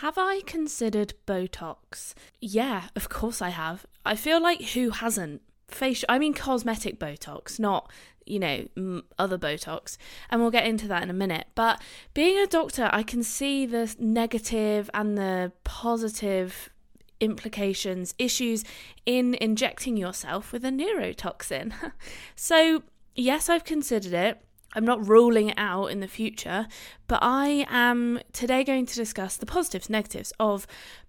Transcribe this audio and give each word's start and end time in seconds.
Have 0.00 0.16
I 0.16 0.42
considered 0.46 1.14
Botox? 1.26 2.14
Yeah, 2.40 2.84
of 2.94 3.08
course 3.08 3.42
I 3.42 3.48
have. 3.48 3.84
I 4.06 4.14
feel 4.14 4.40
like 4.40 4.62
who 4.70 4.90
hasn't? 4.90 5.42
Facial, 5.66 6.06
I 6.08 6.20
mean 6.20 6.34
cosmetic 6.34 7.00
Botox, 7.00 7.58
not, 7.58 7.90
you 8.24 8.38
know, 8.38 8.68
m- 8.76 9.02
other 9.18 9.36
Botox. 9.36 9.96
And 10.30 10.40
we'll 10.40 10.52
get 10.52 10.66
into 10.66 10.86
that 10.86 11.02
in 11.02 11.10
a 11.10 11.14
minute. 11.14 11.48
But 11.56 11.82
being 12.14 12.38
a 12.38 12.46
doctor, 12.46 12.88
I 12.92 13.02
can 13.02 13.24
see 13.24 13.66
the 13.66 13.92
negative 13.98 14.88
and 14.94 15.18
the 15.18 15.50
positive 15.64 16.70
implications, 17.18 18.14
issues 18.20 18.62
in 19.04 19.34
injecting 19.34 19.96
yourself 19.96 20.52
with 20.52 20.64
a 20.64 20.70
neurotoxin. 20.70 21.72
so, 22.36 22.84
yes, 23.16 23.48
I've 23.48 23.64
considered 23.64 24.12
it. 24.12 24.40
I'm 24.74 24.84
not 24.84 25.06
ruling 25.06 25.48
it 25.48 25.58
out 25.58 25.86
in 25.86 26.00
the 26.00 26.08
future, 26.08 26.68
but 27.06 27.20
I 27.22 27.66
am 27.70 28.20
today 28.32 28.64
going 28.64 28.86
to 28.86 28.94
discuss 28.94 29.36
the 29.36 29.46
positives, 29.46 29.88
negatives 29.88 30.32
of 30.38 30.66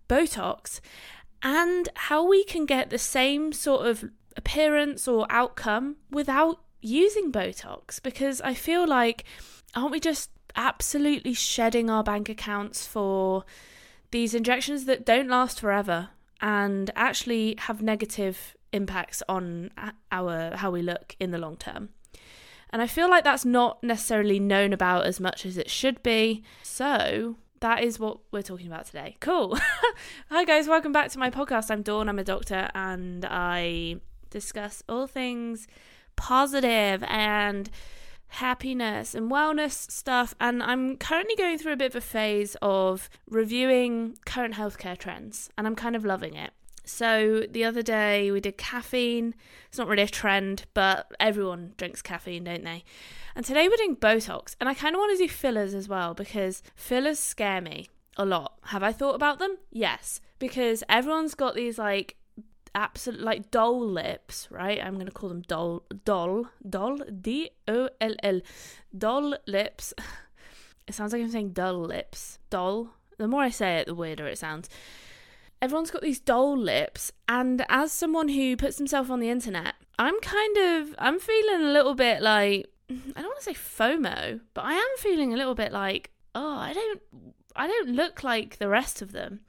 Botox 0.07 0.79
and 1.41 1.89
how 1.95 2.27
we 2.27 2.43
can 2.43 2.65
get 2.65 2.89
the 2.89 2.97
same 2.97 3.53
sort 3.53 3.85
of 3.85 4.05
appearance 4.35 5.07
or 5.07 5.27
outcome 5.29 5.97
without 6.09 6.61
using 6.81 7.31
Botox. 7.31 8.01
Because 8.01 8.41
I 8.41 8.53
feel 8.53 8.87
like, 8.87 9.25
aren't 9.75 9.91
we 9.91 9.99
just 9.99 10.29
absolutely 10.55 11.33
shedding 11.33 11.89
our 11.89 12.03
bank 12.03 12.29
accounts 12.29 12.85
for 12.85 13.45
these 14.11 14.33
injections 14.33 14.85
that 14.85 15.05
don't 15.05 15.27
last 15.27 15.59
forever 15.59 16.09
and 16.41 16.91
actually 16.95 17.55
have 17.59 17.81
negative 17.81 18.55
impacts 18.71 19.21
on 19.27 19.71
our 20.11 20.55
how 20.55 20.71
we 20.71 20.81
look 20.81 21.15
in 21.19 21.31
the 21.31 21.37
long 21.37 21.57
term. 21.57 21.89
And 22.69 22.81
I 22.81 22.87
feel 22.87 23.09
like 23.09 23.23
that's 23.23 23.45
not 23.45 23.83
necessarily 23.83 24.39
known 24.39 24.73
about 24.73 25.05
as 25.05 25.19
much 25.19 25.45
as 25.45 25.57
it 25.57 25.69
should 25.69 26.03
be. 26.03 26.43
So, 26.61 27.37
that 27.61 27.83
is 27.83 27.99
what 27.99 28.19
we're 28.31 28.41
talking 28.41 28.67
about 28.67 28.85
today. 28.85 29.17
Cool. 29.19 29.57
Hi, 30.29 30.45
guys. 30.45 30.67
Welcome 30.67 30.91
back 30.91 31.09
to 31.11 31.19
my 31.19 31.29
podcast. 31.29 31.71
I'm 31.71 31.81
Dawn. 31.81 32.07
I'm 32.07 32.19
a 32.19 32.23
doctor 32.23 32.69
and 32.75 33.25
I 33.25 33.97
discuss 34.29 34.83
all 34.87 35.07
things 35.07 35.67
positive 36.15 37.03
and 37.07 37.69
happiness 38.27 39.15
and 39.15 39.31
wellness 39.31 39.89
stuff. 39.91 40.35
And 40.39 40.61
I'm 40.61 40.95
currently 40.97 41.35
going 41.35 41.57
through 41.57 41.73
a 41.73 41.77
bit 41.77 41.91
of 41.91 41.95
a 41.95 42.01
phase 42.01 42.55
of 42.61 43.09
reviewing 43.27 44.17
current 44.25 44.53
healthcare 44.53 44.97
trends, 44.97 45.49
and 45.57 45.65
I'm 45.65 45.75
kind 45.75 45.95
of 45.95 46.05
loving 46.05 46.35
it. 46.35 46.51
So 46.89 47.45
the 47.49 47.63
other 47.63 47.81
day 47.83 48.31
we 48.31 48.41
did 48.41 48.57
caffeine. 48.57 49.35
It's 49.67 49.77
not 49.77 49.87
really 49.87 50.03
a 50.03 50.07
trend, 50.07 50.65
but 50.73 51.11
everyone 51.19 51.73
drinks 51.77 52.01
caffeine, 52.01 52.43
don't 52.45 52.63
they? 52.63 52.83
And 53.35 53.45
today 53.45 53.69
we're 53.69 53.77
doing 53.77 53.95
Botox, 53.95 54.55
and 54.59 54.67
I 54.67 54.73
kind 54.73 54.95
of 54.95 54.99
want 54.99 55.17
to 55.17 55.23
do 55.23 55.29
fillers 55.29 55.73
as 55.73 55.87
well 55.87 56.13
because 56.13 56.63
fillers 56.75 57.19
scare 57.19 57.61
me 57.61 57.89
a 58.17 58.25
lot. 58.25 58.57
Have 58.65 58.81
I 58.81 58.91
thought 58.91 59.15
about 59.15 59.37
them? 59.37 59.57
Yes, 59.71 60.19
because 60.39 60.83
everyone's 60.89 61.35
got 61.35 61.53
these 61.55 61.77
like 61.77 62.17
absolute 62.73 63.21
like 63.21 63.51
doll 63.51 63.87
lips, 63.87 64.47
right? 64.49 64.83
I'm 64.83 64.97
gonna 64.97 65.11
call 65.11 65.29
them 65.29 65.43
doll, 65.43 65.83
doll, 66.05 66.47
doll, 66.67 66.97
D 67.21 67.51
O 67.67 67.89
L 68.01 68.15
L, 68.23 68.41
doll 68.97 69.37
lips. 69.47 69.93
It 70.87 70.95
sounds 70.95 71.13
like 71.13 71.21
I'm 71.21 71.29
saying 71.29 71.51
dull 71.51 71.81
lips, 71.81 72.39
doll. 72.49 72.89
The 73.19 73.27
more 73.27 73.43
I 73.43 73.51
say 73.51 73.77
it, 73.77 73.85
the 73.85 73.93
weirder 73.93 74.25
it 74.25 74.39
sounds. 74.39 74.67
Everyone's 75.61 75.91
got 75.91 76.01
these 76.01 76.19
doll 76.19 76.57
lips, 76.57 77.11
and 77.27 77.65
as 77.67 77.91
someone 77.91 78.29
who 78.29 78.55
puts 78.55 78.77
himself 78.77 79.09
on 79.09 79.19
the 79.19 79.29
internet, 79.29 79.75
I'm 79.97 80.19
kind 80.21 80.57
of 80.57 80.95
I'm 80.97 81.19
feeling 81.19 81.61
a 81.61 81.71
little 81.71 81.95
bit 81.95 82.21
like 82.21 82.67
I 82.89 83.21
don't 83.21 83.25
want 83.25 83.39
to 83.39 83.43
say 83.43 83.53
FOMO, 83.53 84.39
but 84.53 84.63
I 84.63 84.73
am 84.73 84.97
feeling 84.97 85.33
a 85.33 85.37
little 85.37 85.55
bit 85.55 85.71
like 85.71 86.11
oh 86.33 86.57
I 86.57 86.73
don't 86.73 87.01
I 87.55 87.67
don't 87.67 87.89
look 87.89 88.23
like 88.23 88.57
the 88.57 88.69
rest 88.69 89.01
of 89.01 89.11
them. 89.11 89.41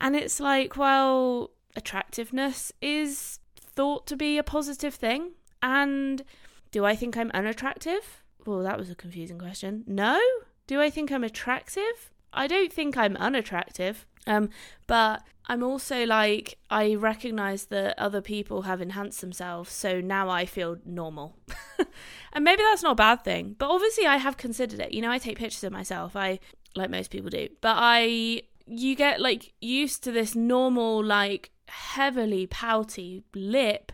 And 0.00 0.14
it's 0.14 0.38
like, 0.38 0.76
well, 0.76 1.50
attractiveness 1.76 2.72
is 2.80 3.40
thought 3.56 4.06
to 4.06 4.16
be 4.16 4.38
a 4.38 4.42
positive 4.42 4.94
thing. 4.94 5.32
And 5.62 6.22
do 6.70 6.84
I 6.84 6.94
think 6.94 7.16
I'm 7.16 7.30
unattractive? 7.32 8.22
Well, 8.46 8.62
that 8.62 8.78
was 8.78 8.90
a 8.90 8.94
confusing 8.94 9.38
question. 9.38 9.84
No. 9.86 10.20
Do 10.66 10.80
I 10.80 10.90
think 10.90 11.10
I'm 11.10 11.24
attractive? 11.24 12.12
I 12.32 12.46
don't 12.46 12.72
think 12.72 12.96
I'm 12.96 13.16
unattractive. 13.16 14.06
Um, 14.26 14.50
but 14.86 15.22
I'm 15.46 15.62
also 15.62 16.06
like 16.06 16.58
I 16.70 16.94
recognize 16.94 17.66
that 17.66 17.98
other 17.98 18.20
people 18.20 18.62
have 18.62 18.80
enhanced 18.80 19.20
themselves, 19.20 19.72
so 19.72 20.00
now 20.00 20.28
I 20.30 20.46
feel 20.46 20.78
normal. 20.84 21.36
and 22.32 22.44
maybe 22.44 22.62
that's 22.62 22.82
not 22.82 22.92
a 22.92 22.96
bad 22.96 23.24
thing, 23.24 23.56
but 23.58 23.70
obviously 23.70 24.06
I 24.06 24.16
have 24.16 24.36
considered 24.36 24.80
it. 24.80 24.92
You 24.92 25.02
know, 25.02 25.10
I 25.10 25.18
take 25.18 25.38
pictures 25.38 25.64
of 25.64 25.72
myself. 25.72 26.16
I 26.16 26.38
like 26.74 26.90
most 26.90 27.10
people 27.10 27.30
do. 27.30 27.48
But 27.60 27.76
I 27.78 28.42
you 28.66 28.96
get 28.96 29.20
like 29.20 29.52
used 29.60 30.02
to 30.04 30.12
this 30.12 30.34
normal 30.34 31.04
like 31.04 31.50
heavily 31.68 32.46
pouty 32.46 33.22
lip 33.34 33.92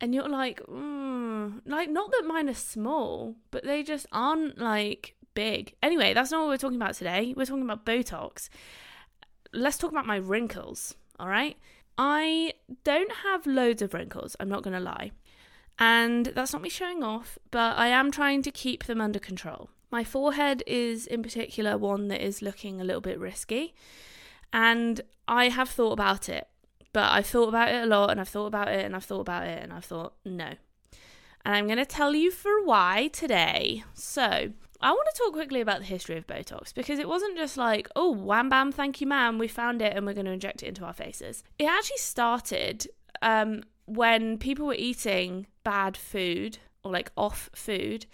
and 0.00 0.14
you're 0.14 0.28
like 0.28 0.60
mm, 0.66 1.60
like 1.66 1.90
not 1.90 2.10
that 2.12 2.24
mine 2.26 2.48
are 2.48 2.54
small 2.54 3.34
but 3.50 3.64
they 3.64 3.82
just 3.82 4.06
aren't 4.12 4.58
like 4.58 5.14
big 5.34 5.74
anyway 5.82 6.14
that's 6.14 6.30
not 6.30 6.42
what 6.42 6.48
we're 6.48 6.56
talking 6.56 6.76
about 6.76 6.94
today 6.94 7.34
we're 7.36 7.44
talking 7.44 7.62
about 7.62 7.84
botox 7.84 8.48
let's 9.56 9.78
talk 9.78 9.90
about 9.90 10.06
my 10.06 10.16
wrinkles 10.16 10.94
all 11.18 11.28
right 11.28 11.56
i 11.98 12.52
don't 12.84 13.12
have 13.24 13.46
loads 13.46 13.82
of 13.82 13.94
wrinkles 13.94 14.36
i'm 14.38 14.48
not 14.48 14.62
going 14.62 14.74
to 14.74 14.80
lie 14.80 15.10
and 15.78 16.26
that's 16.26 16.52
not 16.52 16.62
me 16.62 16.68
showing 16.68 17.02
off 17.02 17.38
but 17.50 17.76
i 17.76 17.88
am 17.88 18.10
trying 18.10 18.42
to 18.42 18.50
keep 18.50 18.84
them 18.84 19.00
under 19.00 19.18
control 19.18 19.70
my 19.90 20.04
forehead 20.04 20.62
is 20.66 21.06
in 21.06 21.22
particular 21.22 21.76
one 21.78 22.08
that 22.08 22.24
is 22.24 22.42
looking 22.42 22.80
a 22.80 22.84
little 22.84 23.00
bit 23.00 23.18
risky 23.18 23.74
and 24.52 25.00
i 25.26 25.48
have 25.48 25.68
thought 25.68 25.92
about 25.92 26.28
it 26.28 26.48
but 26.96 27.12
I've 27.12 27.26
thought 27.26 27.50
about 27.50 27.68
it 27.68 27.82
a 27.82 27.86
lot 27.86 28.10
and 28.10 28.18
I've 28.18 28.30
thought 28.30 28.46
about 28.46 28.68
it 28.68 28.82
and 28.82 28.96
I've 28.96 29.04
thought 29.04 29.20
about 29.20 29.46
it 29.46 29.62
and 29.62 29.70
I've 29.70 29.84
thought, 29.84 30.14
no. 30.24 30.54
And 31.44 31.54
I'm 31.54 31.66
going 31.66 31.76
to 31.76 31.84
tell 31.84 32.14
you 32.14 32.30
for 32.30 32.64
why 32.64 33.10
today. 33.12 33.84
So, 33.92 34.52
I 34.80 34.90
want 34.90 35.08
to 35.14 35.22
talk 35.22 35.32
quickly 35.32 35.60
about 35.60 35.80
the 35.80 35.86
history 35.86 36.16
of 36.16 36.26
Botox 36.26 36.74
because 36.74 36.98
it 36.98 37.08
wasn't 37.08 37.36
just 37.36 37.56
like, 37.56 37.88
oh, 37.96 38.12
wham 38.12 38.48
bam, 38.48 38.72
thank 38.72 39.00
you, 39.00 39.06
ma'am, 39.06 39.38
we 39.38 39.48
found 39.48 39.82
it 39.82 39.96
and 39.96 40.06
we're 40.06 40.14
going 40.14 40.26
to 40.26 40.32
inject 40.32 40.62
it 40.62 40.66
into 40.66 40.84
our 40.84 40.92
faces. 40.92 41.42
It 41.58 41.64
actually 41.64 41.98
started 41.98 42.86
um, 43.22 43.62
when 43.86 44.38
people 44.38 44.66
were 44.66 44.74
eating 44.74 45.46
bad 45.64 45.96
food 45.96 46.58
or 46.84 46.92
like 46.92 47.10
off 47.16 47.50
food. 47.54 48.06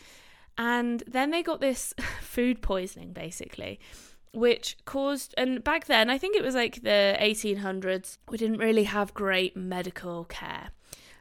And 0.58 1.02
then 1.06 1.30
they 1.30 1.42
got 1.42 1.60
this 1.60 1.94
food 2.20 2.62
poisoning 2.62 3.12
basically 3.12 3.80
which 4.34 4.78
caused 4.86 5.34
and 5.36 5.62
back 5.62 5.84
then 5.86 6.08
i 6.08 6.16
think 6.16 6.34
it 6.34 6.42
was 6.42 6.54
like 6.54 6.82
the 6.82 7.16
1800s 7.20 8.16
we 8.30 8.38
didn't 8.38 8.56
really 8.56 8.84
have 8.84 9.12
great 9.12 9.54
medical 9.56 10.24
care 10.24 10.70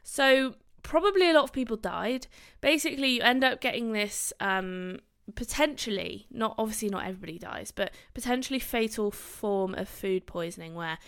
so 0.02 0.54
probably 0.82 1.28
a 1.28 1.34
lot 1.34 1.44
of 1.44 1.52
people 1.52 1.76
died 1.76 2.26
basically 2.60 3.10
you 3.10 3.20
end 3.20 3.44
up 3.44 3.60
getting 3.60 3.92
this 3.92 4.32
um 4.40 4.98
potentially 5.34 6.26
not 6.30 6.54
obviously 6.58 6.88
not 6.88 7.04
everybody 7.04 7.38
dies 7.38 7.70
but 7.70 7.92
potentially 8.12 8.58
fatal 8.58 9.10
form 9.10 9.74
of 9.74 9.88
food 9.88 10.26
poisoning 10.26 10.74
where 10.74 10.98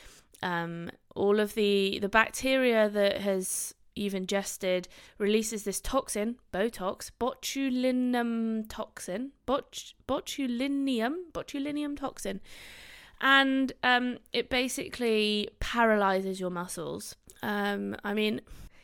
um 0.42 0.90
all 1.14 1.40
of 1.40 1.54
the 1.54 1.98
the 2.00 2.08
bacteria 2.08 2.88
that 2.88 3.20
has 3.20 3.74
you've 3.94 4.14
ingested 4.14 4.88
releases 5.18 5.64
this 5.64 5.80
toxin, 5.80 6.36
Botox, 6.52 7.10
botulinum 7.20 8.66
toxin, 8.68 9.32
bot- 9.46 9.94
botulinum, 10.08 11.14
botulinum 11.32 11.96
toxin, 11.96 12.40
and 13.20 13.72
um, 13.82 14.18
it 14.32 14.50
basically 14.50 15.48
paralyzes 15.60 16.40
your 16.40 16.50
muscles. 16.50 17.16
Um, 17.42 17.96
I 18.04 18.14
mean, 18.14 18.40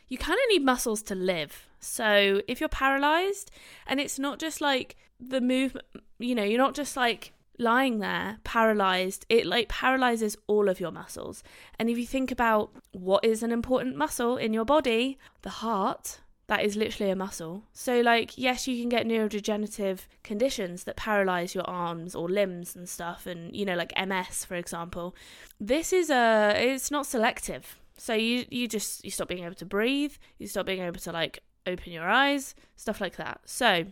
you 0.09 0.19
kind 0.19 0.39
of 0.39 0.45
need 0.51 0.65
muscles 0.65 1.03
to 1.03 1.15
live. 1.15 1.67
So 1.81 2.43
if 2.47 2.61
you're 2.61 2.69
paralyzed, 2.69 3.51
and 3.87 4.01
it's 4.01 4.19
not 4.19 4.39
just 4.39 4.61
like 4.61 4.97
the 5.21 5.41
movement, 5.41 5.87
you 6.19 6.35
know, 6.35 6.45
you're 6.45 6.59
not 6.59 6.75
just 6.75 6.97
like 6.97 7.33
lying 7.61 7.99
there 7.99 8.39
paralyzed. 8.43 9.27
It 9.29 9.47
like 9.47 9.69
paralyzes 9.69 10.37
all 10.47 10.69
of 10.69 10.81
your 10.81 10.91
muscles. 10.91 11.43
And 11.79 11.89
if 11.89 11.99
you 11.99 12.07
think 12.07 12.33
about 12.33 12.73
what 12.93 13.25
is 13.25 13.43
an 13.43 13.53
important 13.53 13.97
muscle 13.97 14.37
in 14.37 14.53
your 14.53 14.65
body 14.65 15.19
the 15.43 15.51
heart 15.51 16.21
that 16.47 16.65
is 16.65 16.75
literally 16.75 17.13
a 17.13 17.17
muscle. 17.17 17.63
So 17.73 18.01
like 18.01 18.37
yes 18.37 18.67
you 18.67 18.81
can 18.81 18.89
get 18.89 19.07
neurodegenerative 19.07 20.01
conditions 20.25 20.85
that 20.85 20.97
paralyze 20.97 21.55
your 21.55 21.69
arms 21.69 22.15
or 22.15 22.29
limbs 22.29 22.75
and 22.75 22.89
stuff 22.89 23.27
and 23.27 23.55
you 23.55 23.65
know 23.65 23.77
like 23.77 23.93
ms 23.97 24.45
for 24.45 24.57
example. 24.57 25.15
This 25.61 25.93
is 25.93 26.11
a 26.11 26.55
it's 26.57 26.91
not 26.91 27.07
selective. 27.07 27.79
So 27.99 28.15
you 28.15 28.47
you 28.51 28.67
just 28.67 29.05
you 29.05 29.11
stop 29.11 29.29
being 29.29 29.45
able 29.45 29.55
to 29.57 29.67
breathe 29.67 30.15
you 30.39 30.47
stop 30.47 30.67
being 30.67 30.81
able 30.83 31.01
to 31.01 31.13
like 31.13 31.41
open 31.67 31.93
your 31.93 32.09
eyes 32.09 32.55
stuff 32.77 33.01
like 33.01 33.17
that. 33.17 33.43
So 33.45 33.85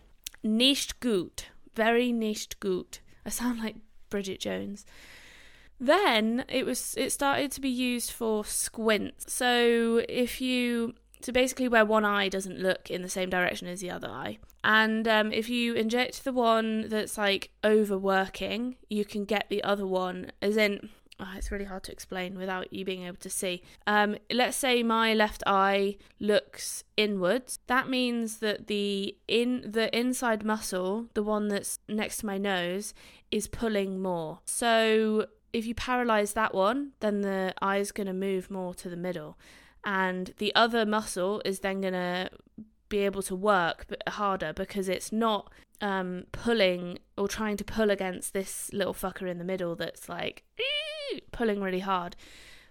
nicht 0.43 1.01
gut 1.01 1.47
very 1.75 2.13
nicht 2.13 2.61
gut 2.61 3.01
I 3.25 3.31
sound 3.31 3.63
like 3.63 3.77
Bridget 4.09 4.41
Jones. 4.41 4.87
Then 5.79 6.45
it 6.49 6.65
was 6.67 6.95
it 6.97 7.13
started 7.13 7.53
to 7.53 7.61
be 7.61 7.69
used 7.69 8.11
for 8.11 8.45
squints. 8.45 9.33
So 9.33 10.03
if 10.09 10.41
you 10.41 10.95
so 11.21 11.33
basically 11.33 11.69
where 11.69 11.85
one 11.85 12.05
eye 12.05 12.29
doesn't 12.29 12.59
look 12.59 12.91
in 12.91 13.03
the 13.03 13.09
same 13.09 13.29
direction 13.29 13.69
as 13.69 13.81
the 13.81 13.91
other 13.91 14.09
eye. 14.09 14.39
And 14.65 15.07
um, 15.07 15.33
if 15.33 15.49
you 15.49 15.75
inject 15.75 16.25
the 16.25 16.33
one 16.33 16.89
that's 16.89 17.19
like 17.19 17.51
overworking, 17.65 18.77
you 18.89 19.05
can 19.05 19.25
get 19.25 19.47
the 19.49 19.63
other 19.63 19.87
one, 19.87 20.33
as 20.43 20.57
in 20.57 20.91
oh, 21.21 21.33
it's 21.37 21.51
really 21.51 21.65
hard 21.65 21.83
to 21.85 21.93
explain 21.93 22.39
without 22.39 22.73
you 22.73 22.85
being 22.85 23.05
able 23.05 23.17
to 23.19 23.31
see. 23.31 23.63
Um, 23.87 24.17
let's 24.33 24.57
say 24.57 24.83
my 24.83 25.15
left 25.15 25.43
eye 25.47 25.97
looks 26.21 26.85
inwards. 26.97 27.59
That 27.67 27.89
means 27.89 28.39
that 28.39 28.67
the 28.67 29.17
in 29.27 29.65
the 29.71 29.97
inside 29.97 30.45
muscle, 30.45 31.09
the 31.15 31.23
one 31.23 31.49
that's 31.49 31.79
next 31.89 32.19
to 32.19 32.27
my 32.27 32.39
nose, 32.39 32.95
is 33.31 33.49
pulling 33.49 34.01
more. 34.01 34.41
So 34.45 35.27
if 35.53 35.67
you 35.67 35.75
paralyze 35.75 36.35
that 36.35 36.55
one, 36.55 36.93
then 37.01 37.23
the 37.23 37.55
eye 37.61 37.79
is 37.79 37.93
going 37.93 38.07
to 38.07 38.13
move 38.13 38.51
more 38.51 38.75
to 38.75 38.89
the 38.89 38.97
middle, 38.97 39.39
and 39.85 40.35
the 40.39 40.55
other 40.55 40.87
muscle 40.87 41.43
is 41.45 41.61
then 41.61 41.81
going 41.81 41.95
to 41.95 42.31
be 42.89 42.99
able 42.99 43.23
to 43.23 43.37
work 43.37 43.87
harder 44.09 44.53
because 44.53 44.89
it's 44.89 45.13
not 45.13 45.53
um, 45.81 46.25
pulling 46.33 46.99
or 47.17 47.29
trying 47.29 47.57
to 47.57 47.65
pull 47.65 47.91
against 47.91 48.33
this 48.33 48.71
little 48.73 48.95
fucker 48.95 49.29
in 49.29 49.39
the 49.39 49.45
middle 49.45 49.77
that's 49.77 50.09
like 50.09 50.45
pulling 51.33 51.61
really 51.61 51.81
hard. 51.81 52.17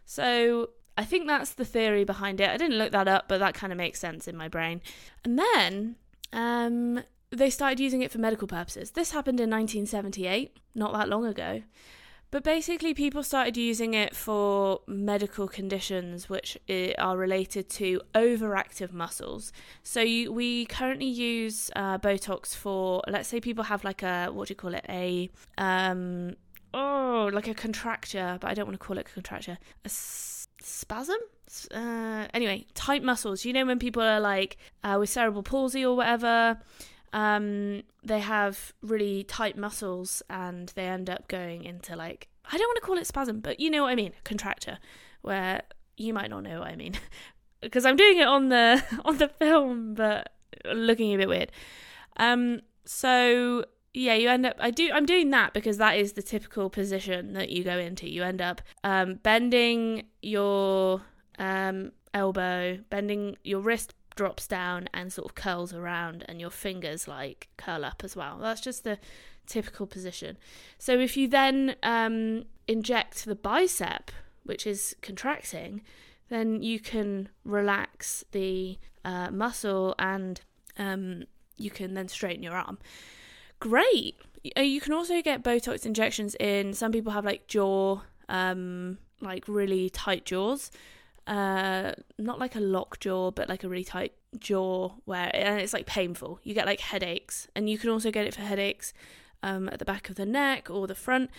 So 0.06 0.69
I 0.98 1.06
think 1.06 1.27
that's 1.27 1.54
the 1.54 1.65
theory 1.65 2.04
behind 2.04 2.42
it. 2.42 2.50
I 2.50 2.57
didn't 2.57 2.77
look 2.77 2.92
that 2.92 3.07
up, 3.07 3.27
but 3.27 3.39
that 3.39 3.54
kind 3.54 3.71
of 3.71 3.77
makes 3.77 4.00
sense 4.00 4.27
in 4.27 4.36
my 4.36 4.48
brain. 4.48 4.81
And 5.24 5.38
then 5.38 5.95
um, 6.33 7.04
they 7.30 7.50
started 7.50 7.80
using 7.80 8.01
it 8.01 8.12
for 8.12 8.18
medical 8.18 8.48
purposes. 8.48 8.92
This 8.92 9.12
happened 9.12 9.39
in 9.39 9.50
1978, 9.50 10.57
not 10.75 10.94
that 10.94 11.09
long 11.09 11.25
ago. 11.25 11.62
But 12.29 12.44
basically, 12.44 12.94
people 12.94 13.24
started 13.24 13.56
using 13.56 13.94
it 13.94 14.15
for 14.15 14.81
medical 14.85 15.47
conditions 15.47 16.29
which 16.29 16.57
are 16.97 17.18
related 17.18 17.69
to 17.69 18.01
overactive 18.13 18.91
muscles. 18.91 19.53
So 19.83 20.01
you, 20.01 20.33
we 20.33 20.65
currently 20.65 21.07
use 21.07 21.71
uh, 21.75 21.97
Botox 22.00 22.53
for, 22.53 23.01
let's 23.07 23.29
say, 23.29 23.39
people 23.39 23.63
have 23.65 23.83
like 23.85 24.03
a 24.03 24.27
what 24.27 24.50
do 24.50 24.51
you 24.51 24.56
call 24.56 24.74
it, 24.74 24.85
a 24.89 25.29
um, 25.57 26.35
oh, 26.74 27.29
like 27.31 27.47
a 27.47 27.53
contracture, 27.53 28.38
but 28.41 28.50
I 28.50 28.53
don't 28.53 28.65
want 28.65 28.80
to 28.80 28.85
call 28.85 28.97
it 28.97 29.07
a 29.09 29.13
contracture, 29.13 29.57
a 29.85 29.88
s- 29.88 30.47
spasm. 30.62 31.18
Uh, 31.73 32.27
anyway, 32.33 32.65
tight 32.73 33.03
muscles. 33.03 33.45
You 33.45 33.53
know 33.53 33.65
when 33.65 33.80
people 33.80 34.03
are 34.03 34.19
like 34.19 34.57
uh, 34.83 34.97
with 35.00 35.09
cerebral 35.09 35.44
palsy 35.44 35.85
or 35.85 35.95
whatever 35.95 36.59
um, 37.13 37.83
they 38.04 38.19
have 38.19 38.74
really 38.81 39.24
tight 39.24 39.57
muscles 39.57 40.21
and 40.30 40.69
they 40.69 40.88
end 40.88 41.09
up 41.09 41.27
going 41.27 41.63
into 41.63 41.95
like 41.95 42.27
I 42.50 42.57
don't 42.57 42.68
want 42.68 42.77
to 42.77 42.81
call 42.81 42.98
it 42.98 43.07
spasm, 43.07 43.42
but 43.42 43.59
you 43.59 43.69
know 43.69 43.83
what 43.83 43.89
I 43.89 43.95
mean, 43.95 44.13
contracture, 44.24 44.77
where 45.21 45.63
you 45.98 46.13
might 46.13 46.30
not 46.30 46.44
know 46.44 46.59
what 46.59 46.69
I 46.69 46.75
mean 46.75 46.94
because 47.62 47.86
I'm 47.86 47.95
doing 47.95 48.19
it 48.19 48.27
on 48.27 48.50
the 48.50 48.83
on 49.06 49.18
the 49.18 49.27
film, 49.27 49.94
but 49.94 50.31
looking 50.65 51.13
a 51.13 51.18
bit 51.18 51.27
weird. 51.27 51.51
Um, 52.18 52.62
so 52.86 53.65
yeah, 53.94 54.13
you 54.13 54.30
end 54.30 54.45
up. 54.45 54.56
I 54.59 54.71
do. 54.71 54.92
I'm 54.94 55.06
doing 55.06 55.31
that 55.31 55.54
because 55.54 55.77
that 55.77 55.98
is 55.98 56.13
the 56.13 56.21
typical 56.21 56.69
position 56.69 57.33
that 57.33 57.50
you 57.50 57.63
go 57.63 57.77
into. 57.77 58.09
You 58.09 58.24
end 58.24 58.42
up 58.42 58.62
um, 58.83 59.15
bending 59.15 60.06
your 60.21 61.01
um, 61.39 61.92
elbow, 62.13 62.80
bending 62.89 63.38
your 63.44 63.59
wrist 63.59 63.94
drops 64.18 64.48
down 64.48 64.90
and 64.94 65.14
sort 65.14 65.30
of 65.30 65.36
curls 65.36 65.74
around, 65.74 66.25
and 66.28 66.42
your 66.42 66.50
fingers 66.50 67.08
like 67.08 67.48
curl 67.56 67.86
up 67.86 68.02
as 68.04 68.16
well. 68.16 68.38
That's 68.42 68.60
just 68.60 68.84
the 68.84 68.98
typical 69.46 69.88
position. 69.88 70.38
So 70.78 71.00
if 71.00 71.16
you 71.16 71.30
then 71.30 71.75
um, 71.84 72.44
inject 72.68 73.24
the 73.24 73.36
bicep, 73.36 74.12
which 74.44 74.68
is 74.68 74.96
contracting, 75.02 75.81
then 76.30 76.62
you 76.62 76.80
can 76.80 77.30
relax 77.46 78.25
the 78.31 78.78
uh, 79.06 79.31
muscle 79.31 79.96
and 79.98 80.42
um, 80.78 81.24
you 81.58 81.72
can 81.72 81.94
then 81.94 82.10
straighten 82.10 82.44
your 82.44 82.56
arm. 82.56 82.78
Great. 83.60 84.16
Uh, 84.58 84.62
you 84.62 84.81
can 84.81 84.94
also 84.94 85.22
get 85.22 85.44
Botox 85.44 85.86
injections 85.86 86.36
in. 86.40 86.74
Some 86.74 86.92
people 86.92 87.14
have 87.14 87.25
like 87.25 87.48
jaw, 87.48 88.02
um, 88.28 88.98
like 89.22 89.48
really 89.48 89.90
tight 89.90 90.25
jaws 90.25 90.72
uh, 91.27 91.91
not 92.18 92.39
like 92.39 92.56
a 92.56 92.59
lock 92.59 93.00
jaw, 93.00 93.31
but 93.31 93.50
like 93.50 93.63
a 93.63 93.69
really 93.69 93.83
tight 93.83 94.13
jaw 94.39 94.94
where 95.06 95.29
and 95.35 95.59
it's 95.59 95.74
like 95.74 95.85
painful. 95.85 96.39
You 96.44 96.53
get 96.53 96.65
like 96.65 96.79
headaches, 96.79 97.47
and 97.56 97.69
you 97.69 97.77
can 97.77 97.89
also 97.89 98.12
get 98.12 98.25
it 98.25 98.33
for 98.33 98.41
headaches 98.41 98.94
um, 99.44 99.68
at 99.69 99.79
the 99.79 99.85
back 99.85 100.09
of 100.09 100.15
the 100.15 100.25
neck 100.25 100.69
or 100.69 100.88
the 100.88 100.95
front. 100.95 101.29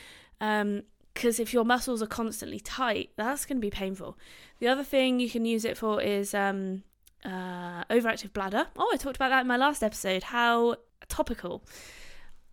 Um, 0.41 0.83
because 1.15 1.41
if 1.41 1.53
your 1.53 1.65
muscles 1.65 2.01
are 2.01 2.07
constantly 2.07 2.61
tight, 2.61 3.11
that's 3.17 3.45
going 3.45 3.57
to 3.57 3.61
be 3.61 3.71
painful. 3.71 4.17
The 4.61 4.69
other 4.69 4.85
thing 4.85 5.19
you 5.19 5.29
can 5.29 5.45
use 5.45 5.65
it 5.65 5.77
for 5.77 6.01
is 6.01 6.33
um, 6.33 6.85
uh, 7.25 7.83
overactive 7.91 8.33
bladder. 8.33 8.69
Oh, 8.77 8.89
I 8.93 8.97
talked 8.99 9.17
about 9.17 9.31
that 9.31 9.41
in 9.41 9.49
my 9.49 9.57
last 9.57 9.83
episode. 9.83 10.23
How 10.23 10.77
topical. 11.09 11.65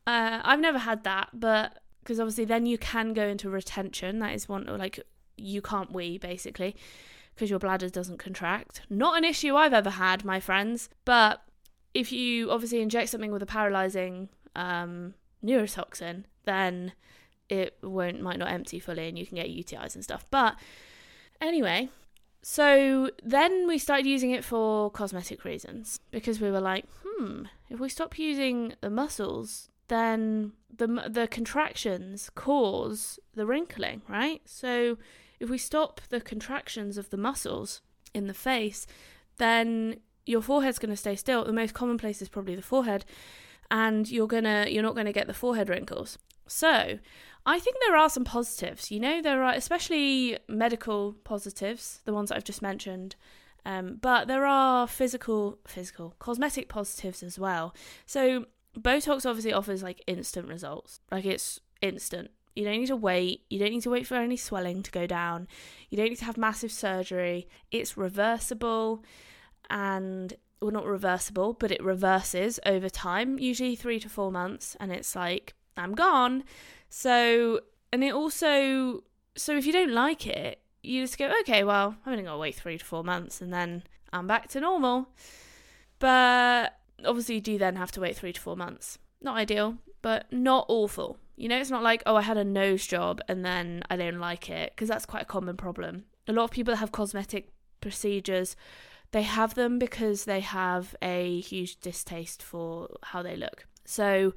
Uh, 0.07 0.39
I've 0.43 0.59
never 0.59 0.79
had 0.79 1.03
that, 1.03 1.29
but 1.33 1.79
because 1.99 2.19
obviously 2.19 2.45
then 2.45 2.65
you 2.65 2.79
can 2.79 3.13
go 3.13 3.27
into 3.27 3.51
retention. 3.51 4.17
That 4.17 4.33
is 4.33 4.49
one, 4.49 4.67
or 4.67 4.79
like 4.79 4.99
you 5.38 5.61
can't 5.61 5.91
wee 5.91 6.17
basically 6.17 6.75
because 7.35 7.49
your 7.49 7.59
bladder 7.59 7.89
doesn't 7.89 8.17
contract. 8.17 8.81
Not 8.89 9.17
an 9.17 9.23
issue 9.23 9.55
I've 9.55 9.73
ever 9.73 9.91
had, 9.91 10.23
my 10.23 10.39
friends, 10.39 10.89
but 11.03 11.41
if 11.93 12.11
you 12.11 12.49
obviously 12.49 12.81
inject 12.81 13.09
something 13.09 13.31
with 13.31 13.43
a 13.43 13.47
paralyzing 13.47 14.29
um, 14.55 15.13
neurotoxin, 15.43 16.23
then 16.45 16.93
it 17.49 17.77
won't 17.83 18.21
might 18.21 18.39
not 18.39 18.51
empty 18.51 18.79
fully 18.79 19.07
and 19.07 19.19
you 19.19 19.25
can 19.25 19.35
get 19.35 19.47
UTIs 19.47 19.95
and 19.95 20.03
stuff. 20.03 20.25
But 20.31 20.55
anyway, 21.41 21.89
so 22.41 23.11
then 23.23 23.67
we 23.67 23.77
started 23.77 24.05
using 24.05 24.31
it 24.31 24.43
for 24.43 24.89
cosmetic 24.91 25.43
reasons 25.43 25.99
because 26.11 26.39
we 26.39 26.51
were 26.51 26.61
like, 26.61 26.85
hmm, 27.03 27.43
if 27.69 27.79
we 27.79 27.89
stop 27.89 28.17
using 28.17 28.73
the 28.81 28.89
muscles, 28.89 29.69
then 29.88 30.53
the 30.75 30.88
the 31.07 31.27
contractions 31.27 32.29
cause 32.35 33.19
the 33.33 33.45
wrinkling, 33.45 34.01
right? 34.07 34.41
So 34.45 34.97
if 35.39 35.49
we 35.49 35.57
stop 35.57 36.01
the 36.09 36.21
contractions 36.21 36.97
of 36.97 37.09
the 37.09 37.17
muscles 37.17 37.81
in 38.13 38.27
the 38.27 38.33
face, 38.33 38.87
then 39.37 39.97
your 40.25 40.41
forehead's 40.41 40.79
going 40.79 40.89
to 40.89 40.97
stay 40.97 41.15
still. 41.15 41.43
The 41.43 41.53
most 41.53 41.73
common 41.73 41.97
place 41.97 42.21
is 42.21 42.29
probably 42.29 42.55
the 42.55 42.61
forehead, 42.61 43.05
and 43.69 44.09
you're 44.09 44.27
gonna 44.27 44.67
you're 44.69 44.83
not 44.83 44.95
going 44.95 45.05
to 45.05 45.13
get 45.13 45.27
the 45.27 45.33
forehead 45.33 45.69
wrinkles. 45.69 46.17
So, 46.47 46.99
I 47.45 47.59
think 47.59 47.77
there 47.79 47.95
are 47.95 48.09
some 48.09 48.23
positives. 48.23 48.91
You 48.91 48.99
know, 48.99 49.21
there 49.21 49.43
are 49.43 49.53
especially 49.53 50.37
medical 50.47 51.13
positives, 51.23 52.01
the 52.05 52.13
ones 52.13 52.29
that 52.29 52.35
I've 52.38 52.43
just 52.43 52.61
mentioned. 52.61 53.15
Um, 53.65 53.97
but 53.99 54.27
there 54.27 54.45
are 54.45 54.88
physical, 54.88 55.57
physical, 55.67 56.13
cosmetic 56.19 56.69
positives 56.69 57.23
as 57.23 57.39
well. 57.39 57.73
So 58.05 58.45
Botox 58.77 59.25
obviously 59.27 59.53
offers 59.53 59.81
like 59.81 60.03
instant 60.05 60.47
results. 60.47 60.99
Like 61.11 61.25
it's 61.25 61.59
instant. 61.81 62.29
You 62.55 62.63
don't 62.63 62.79
need 62.79 62.87
to 62.87 62.95
wait. 62.95 63.41
You 63.49 63.59
don't 63.59 63.71
need 63.71 63.83
to 63.83 63.89
wait 63.89 64.07
for 64.07 64.15
any 64.15 64.37
swelling 64.37 64.81
to 64.83 64.91
go 64.91 65.05
down. 65.05 65.47
You 65.89 65.97
don't 65.97 66.09
need 66.09 66.19
to 66.19 66.25
have 66.25 66.38
massive 66.38 66.71
surgery. 66.71 67.47
It's 67.71 67.97
reversible 67.97 69.03
and 69.69 70.33
well 70.62 70.71
not 70.71 70.85
reversible, 70.85 71.53
but 71.53 71.71
it 71.71 71.83
reverses 71.83 72.59
over 72.65 72.89
time, 72.89 73.38
usually 73.39 73.75
3 73.75 74.00
to 74.00 74.09
4 74.09 74.31
months 74.31 74.75
and 74.79 74.91
it's 74.91 75.15
like 75.15 75.53
I'm 75.77 75.93
gone. 75.93 76.43
So 76.89 77.62
and 77.91 78.03
it 78.03 78.13
also 78.13 79.03
so 79.35 79.57
if 79.57 79.65
you 79.65 79.74
don't 79.74 79.91
like 79.91 80.25
it, 80.27 80.62
you 80.81 81.03
just 81.03 81.17
go, 81.17 81.31
okay, 81.41 81.63
well, 81.63 81.95
I'm 82.05 82.13
only 82.13 82.24
gonna 82.24 82.38
wait 82.38 82.55
three 82.55 82.77
to 82.77 82.85
four 82.85 83.03
months 83.03 83.41
and 83.41 83.51
then 83.51 83.83
I'm 84.13 84.27
back 84.27 84.47
to 84.50 84.59
normal. 84.59 85.09
But 86.00 86.77
obviously, 87.03 87.35
you 87.35 87.41
do 87.41 87.57
then 87.57 87.75
have 87.75 87.91
to 87.93 88.01
wait 88.01 88.15
three 88.15 88.33
to 88.33 88.41
four 88.41 88.55
months. 88.55 88.97
Not 89.21 89.35
ideal, 89.35 89.77
but 90.01 90.31
not 90.31 90.65
awful. 90.67 91.17
You 91.36 91.50
know, 91.50 91.58
it's 91.58 91.70
not 91.70 91.84
like, 91.84 92.01
oh, 92.06 92.15
I 92.15 92.22
had 92.22 92.38
a 92.38 92.44
nose 92.44 92.86
job 92.88 93.22
and 93.27 93.44
then 93.44 93.84
I 93.89 93.96
don't 93.96 94.20
like 94.20 94.50
it, 94.50 94.72
because 94.72 94.88
that's 94.88 95.06
quite 95.06 95.24
a 95.24 95.25
common 95.25 95.58
problem. 95.58 96.06
A 96.27 96.34
lot 96.34 96.46
of 96.46 96.51
people 96.51 96.74
that 96.74 96.80
have 96.80 96.92
cosmetic 96.92 97.50
procedures, 97.82 98.56
they 99.12 99.24
have 99.24 99.56
them 99.56 99.77
because 99.77 100.25
they 100.25 100.39
have 100.39 100.96
a 101.01 101.39
huge 101.42 101.80
distaste 101.82 102.42
for 102.42 102.89
how 103.04 103.22
they 103.22 103.36
look. 103.36 103.68
So 103.84 104.34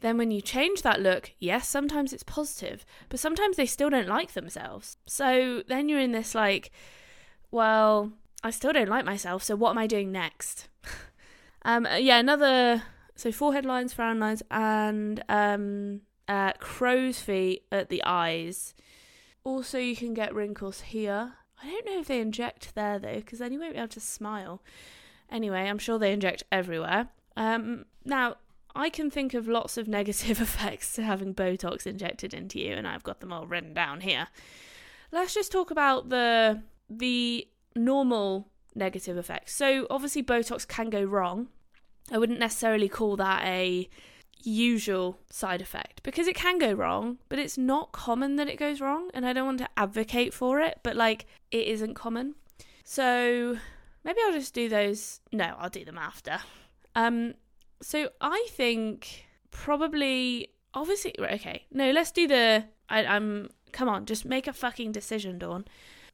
then 0.00 0.18
when 0.18 0.30
you 0.30 0.40
change 0.40 0.82
that 0.82 1.00
look, 1.00 1.32
yes, 1.38 1.68
sometimes 1.68 2.12
it's 2.12 2.22
positive, 2.22 2.84
but 3.08 3.18
sometimes 3.18 3.56
they 3.56 3.66
still 3.66 3.90
don't 3.90 4.08
like 4.08 4.32
themselves. 4.32 4.98
So 5.06 5.62
then 5.66 5.88
you're 5.88 6.00
in 6.00 6.12
this 6.12 6.34
like, 6.34 6.70
well, 7.50 8.12
I 8.42 8.50
still 8.50 8.72
don't 8.72 8.88
like 8.88 9.06
myself, 9.06 9.42
so 9.42 9.56
what 9.56 9.70
am 9.70 9.78
I 9.78 9.86
doing 9.86 10.12
next? 10.12 10.68
um, 11.62 11.88
yeah, 11.98 12.18
another 12.18 12.82
so 13.16 13.32
forehead 13.32 13.64
lines, 13.64 13.92
frown 13.92 14.20
lines, 14.20 14.42
and 14.50 15.22
um, 15.28 16.02
uh, 16.28 16.52
crow's 16.54 17.20
feet 17.20 17.64
at 17.70 17.88
the 17.88 18.02
eyes. 18.04 18.74
Also, 19.44 19.78
you 19.78 19.96
can 19.96 20.14
get 20.14 20.34
wrinkles 20.34 20.82
here. 20.82 21.34
I 21.62 21.70
don't 21.70 21.86
know 21.86 22.00
if 22.00 22.08
they 22.08 22.20
inject 22.20 22.74
there 22.74 22.98
though, 22.98 23.16
because 23.16 23.38
then 23.38 23.52
you 23.52 23.60
won't 23.60 23.72
be 23.72 23.78
able 23.78 23.88
to 23.88 24.00
smile. 24.00 24.62
Anyway, 25.30 25.60
I'm 25.60 25.78
sure 25.78 25.98
they 25.98 26.12
inject 26.12 26.44
everywhere. 26.52 27.08
Um, 27.36 27.86
now, 28.04 28.36
I 28.74 28.90
can 28.90 29.10
think 29.10 29.34
of 29.34 29.48
lots 29.48 29.76
of 29.76 29.88
negative 29.98 30.40
effects 30.40 30.92
to 30.94 31.02
having 31.02 31.34
Botox 31.34 31.86
injected 31.86 32.34
into 32.34 32.58
you, 32.58 32.74
and 32.74 32.86
I've 32.86 33.04
got 33.04 33.20
them 33.20 33.32
all 33.32 33.46
written 33.46 33.74
down 33.74 34.00
here. 34.00 34.28
Let's 35.12 35.34
just 35.34 35.52
talk 35.52 35.70
about 35.70 36.08
the 36.08 36.62
the 36.90 37.48
normal 37.76 38.48
negative 38.74 39.16
effects. 39.16 39.54
So 39.54 39.86
obviously 39.90 40.22
Botox 40.22 40.66
can 40.66 40.90
go 40.90 41.02
wrong. 41.02 41.48
I 42.10 42.18
wouldn't 42.18 42.38
necessarily 42.38 42.88
call 42.88 43.16
that 43.16 43.44
a 43.44 43.88
usual 44.46 45.18
side 45.30 45.60
effect 45.60 46.02
because 46.02 46.26
it 46.26 46.36
can 46.36 46.58
go 46.58 46.72
wrong, 46.72 47.18
but 47.28 47.38
it's 47.38 47.58
not 47.58 47.92
common 47.92 48.36
that 48.36 48.48
it 48.48 48.58
goes 48.58 48.80
wrong 48.80 49.10
and 49.14 49.26
I 49.26 49.32
don't 49.32 49.46
want 49.46 49.58
to 49.58 49.68
advocate 49.76 50.34
for 50.34 50.60
it, 50.60 50.80
but 50.82 50.96
like 50.96 51.26
it 51.50 51.66
isn't 51.66 51.94
common. 51.94 52.34
So 52.84 53.56
maybe 54.04 54.18
I'll 54.24 54.32
just 54.32 54.54
do 54.54 54.68
those 54.68 55.20
no, 55.32 55.54
I'll 55.58 55.70
do 55.70 55.84
them 55.84 55.98
after. 55.98 56.38
Um 56.94 57.34
so 57.82 58.10
I 58.20 58.46
think 58.50 59.26
probably 59.50 60.48
obviously 60.72 61.14
okay. 61.18 61.66
No, 61.70 61.90
let's 61.90 62.10
do 62.10 62.26
the 62.26 62.64
I, 62.88 63.04
I'm 63.04 63.50
come 63.72 63.88
on, 63.88 64.06
just 64.06 64.24
make 64.24 64.46
a 64.46 64.52
fucking 64.52 64.92
decision, 64.92 65.38
Dawn. 65.38 65.64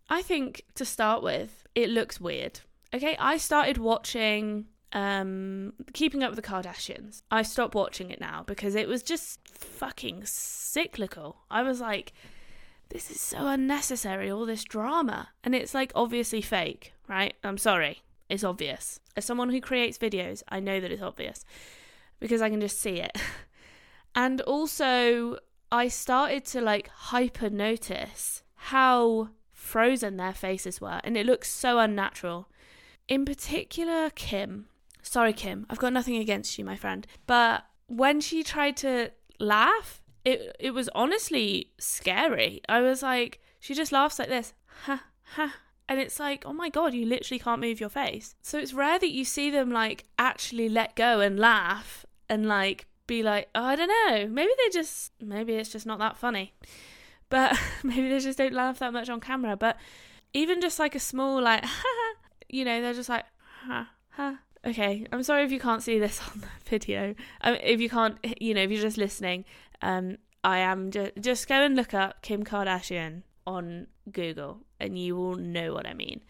I 0.09 0.23
think 0.23 0.65
to 0.75 0.85
start 0.85 1.23
with, 1.23 1.67
it 1.75 1.89
looks 1.89 2.21
weird. 2.21 2.61
Okay, 2.93 3.17
I 3.21 3.37
started 3.37 3.79
watching 3.79 4.67
um 4.93 5.73
Keeping 5.93 6.23
Up 6.23 6.31
with 6.31 6.43
the 6.43 6.49
Kardashians. 6.49 7.23
I 7.31 7.43
stopped 7.43 7.75
watching 7.75 8.11
it 8.11 8.21
now 8.21 8.45
because 8.47 8.75
it 8.75 8.89
was 8.89 9.03
just 9.03 9.41
fucking 9.49 10.23
cyclical. 10.25 11.39
I 11.51 11.63
was 11.63 11.81
like 11.81 12.13
this 12.91 13.11
is 13.11 13.21
so 13.21 13.47
unnecessary 13.47 14.31
all 14.31 14.47
this 14.47 14.65
drama 14.65 15.29
and 15.45 15.55
it's 15.55 15.75
like 15.75 15.93
obviously 15.95 16.43
fake, 16.43 16.93
right? 17.09 17.35
I'm 17.45 17.59
sorry. 17.59 18.03
It's 18.29 18.45
obvious. 18.45 19.01
As 19.17 19.25
someone 19.25 19.51
who 19.51 19.61
creates 19.61 19.99
videos, 19.99 20.43
I 20.49 20.61
know 20.61 20.81
that 20.81 20.93
it's 20.93 21.03
obvious 21.03 21.45
because 22.21 22.43
I 22.43 22.51
can 22.51 22.61
just 22.61 22.81
see 22.81 23.01
it. 23.01 23.17
and 24.15 24.41
also 24.43 25.39
I 25.73 25.87
started 25.89 26.45
to 26.47 26.61
like 26.61 26.89
hyper 26.89 27.49
notice 27.49 28.43
how 28.55 29.31
frozen 29.53 30.17
their 30.17 30.35
faces 30.35 30.81
were, 30.81 31.01
and 31.05 31.17
it 31.17 31.27
looks 31.27 31.51
so 31.51 31.79
unnatural. 31.79 32.49
In 33.09 33.25
particular, 33.25 34.11
Kim. 34.11 34.67
Sorry, 35.03 35.33
Kim, 35.33 35.67
I've 35.71 35.79
got 35.79 35.93
nothing 35.93 36.17
against 36.17 36.59
you, 36.59 36.65
my 36.65 36.77
friend. 36.77 37.07
But 37.27 37.65
when 37.87 38.21
she 38.21 38.43
tried 38.43 38.77
to 38.79 39.11
laugh, 39.39 40.03
it 40.25 40.55
it 40.61 40.73
was 40.73 40.89
honestly 40.95 41.73
scary. 41.79 42.61
I 42.69 42.81
was 42.81 43.03
like, 43.03 43.41
she 43.59 43.75
just 43.75 43.93
laughs 43.93 44.19
like 44.19 44.29
this, 44.29 44.53
ha 44.85 45.03
ha, 45.35 45.55
and 45.89 45.99
it's 45.99 46.21
like, 46.21 46.45
oh 46.47 46.53
my 46.53 46.69
god, 46.69 46.95
you 46.95 47.07
literally 47.07 47.39
can't 47.39 47.61
move 47.61 47.81
your 47.81 47.89
face. 47.89 48.35
So 48.43 48.59
it's 48.59 48.73
rare 48.73 48.99
that 48.99 49.11
you 49.13 49.25
see 49.25 49.51
them 49.51 49.71
like 49.71 50.05
actually 50.19 50.69
let 50.69 50.95
go 50.95 51.21
and 51.21 51.39
laugh 51.39 52.07
and 52.29 52.47
like 52.47 52.87
be 53.07 53.23
like, 53.25 53.49
oh, 53.57 53.65
I 53.65 53.77
don't 53.77 53.89
know, 53.89 54.29
maybe 54.29 54.53
they 54.57 54.71
just, 54.71 55.13
maybe 55.21 55.55
it's 55.55 55.71
just 55.73 55.85
not 55.85 55.99
that 55.99 56.17
funny. 56.17 56.55
But 57.29 57.59
maybe 57.83 58.09
they 58.09 58.21
just 58.21 58.39
don't 58.39 58.53
laugh 58.53 58.79
that 58.79 58.93
much 58.93 59.09
on 59.09 59.21
camera. 59.21 59.57
But 59.57 59.79
even 60.33 60.61
just 60.61 60.79
like 60.79 60.95
a 60.95 61.01
small, 61.01 61.43
like, 61.43 61.65
ha 61.65 61.83
ha 61.85 62.15
you 62.49 62.65
know, 62.65 62.81
they're 62.81 62.95
just 62.95 63.09
like, 63.09 63.25
ha, 63.67 63.91
ha. 64.11 64.39
Okay, 64.65 65.07
I'm 65.11 65.23
sorry 65.23 65.45
if 65.45 65.53
you 65.53 65.61
can't 65.61 65.83
see 65.83 65.99
this 65.99 66.21
on 66.33 66.41
the 66.41 66.49
video. 66.69 67.15
Um, 67.41 67.57
if 67.63 67.81
you 67.81 67.89
can't, 67.89 68.19
you 68.41 68.55
know, 68.55 68.63
if 68.63 68.71
you're 68.71 68.83
just 68.83 68.99
listening, 68.99 69.45
um, 69.83 70.19
I 70.45 70.59
am 70.59 70.91
just 70.91 71.13
just 71.21 71.49
go 71.49 71.57
and 71.57 71.77
look 71.77 71.95
up 71.95 72.23
Kim 72.23 72.45
Kardashian 72.45 73.23
on 73.47 73.87
Google, 74.11 74.61
and 74.79 74.99
you 74.99 75.17
will 75.17 75.37
know 75.37 75.75
what 75.75 75.87
I 75.87 75.95
mean 75.95 76.21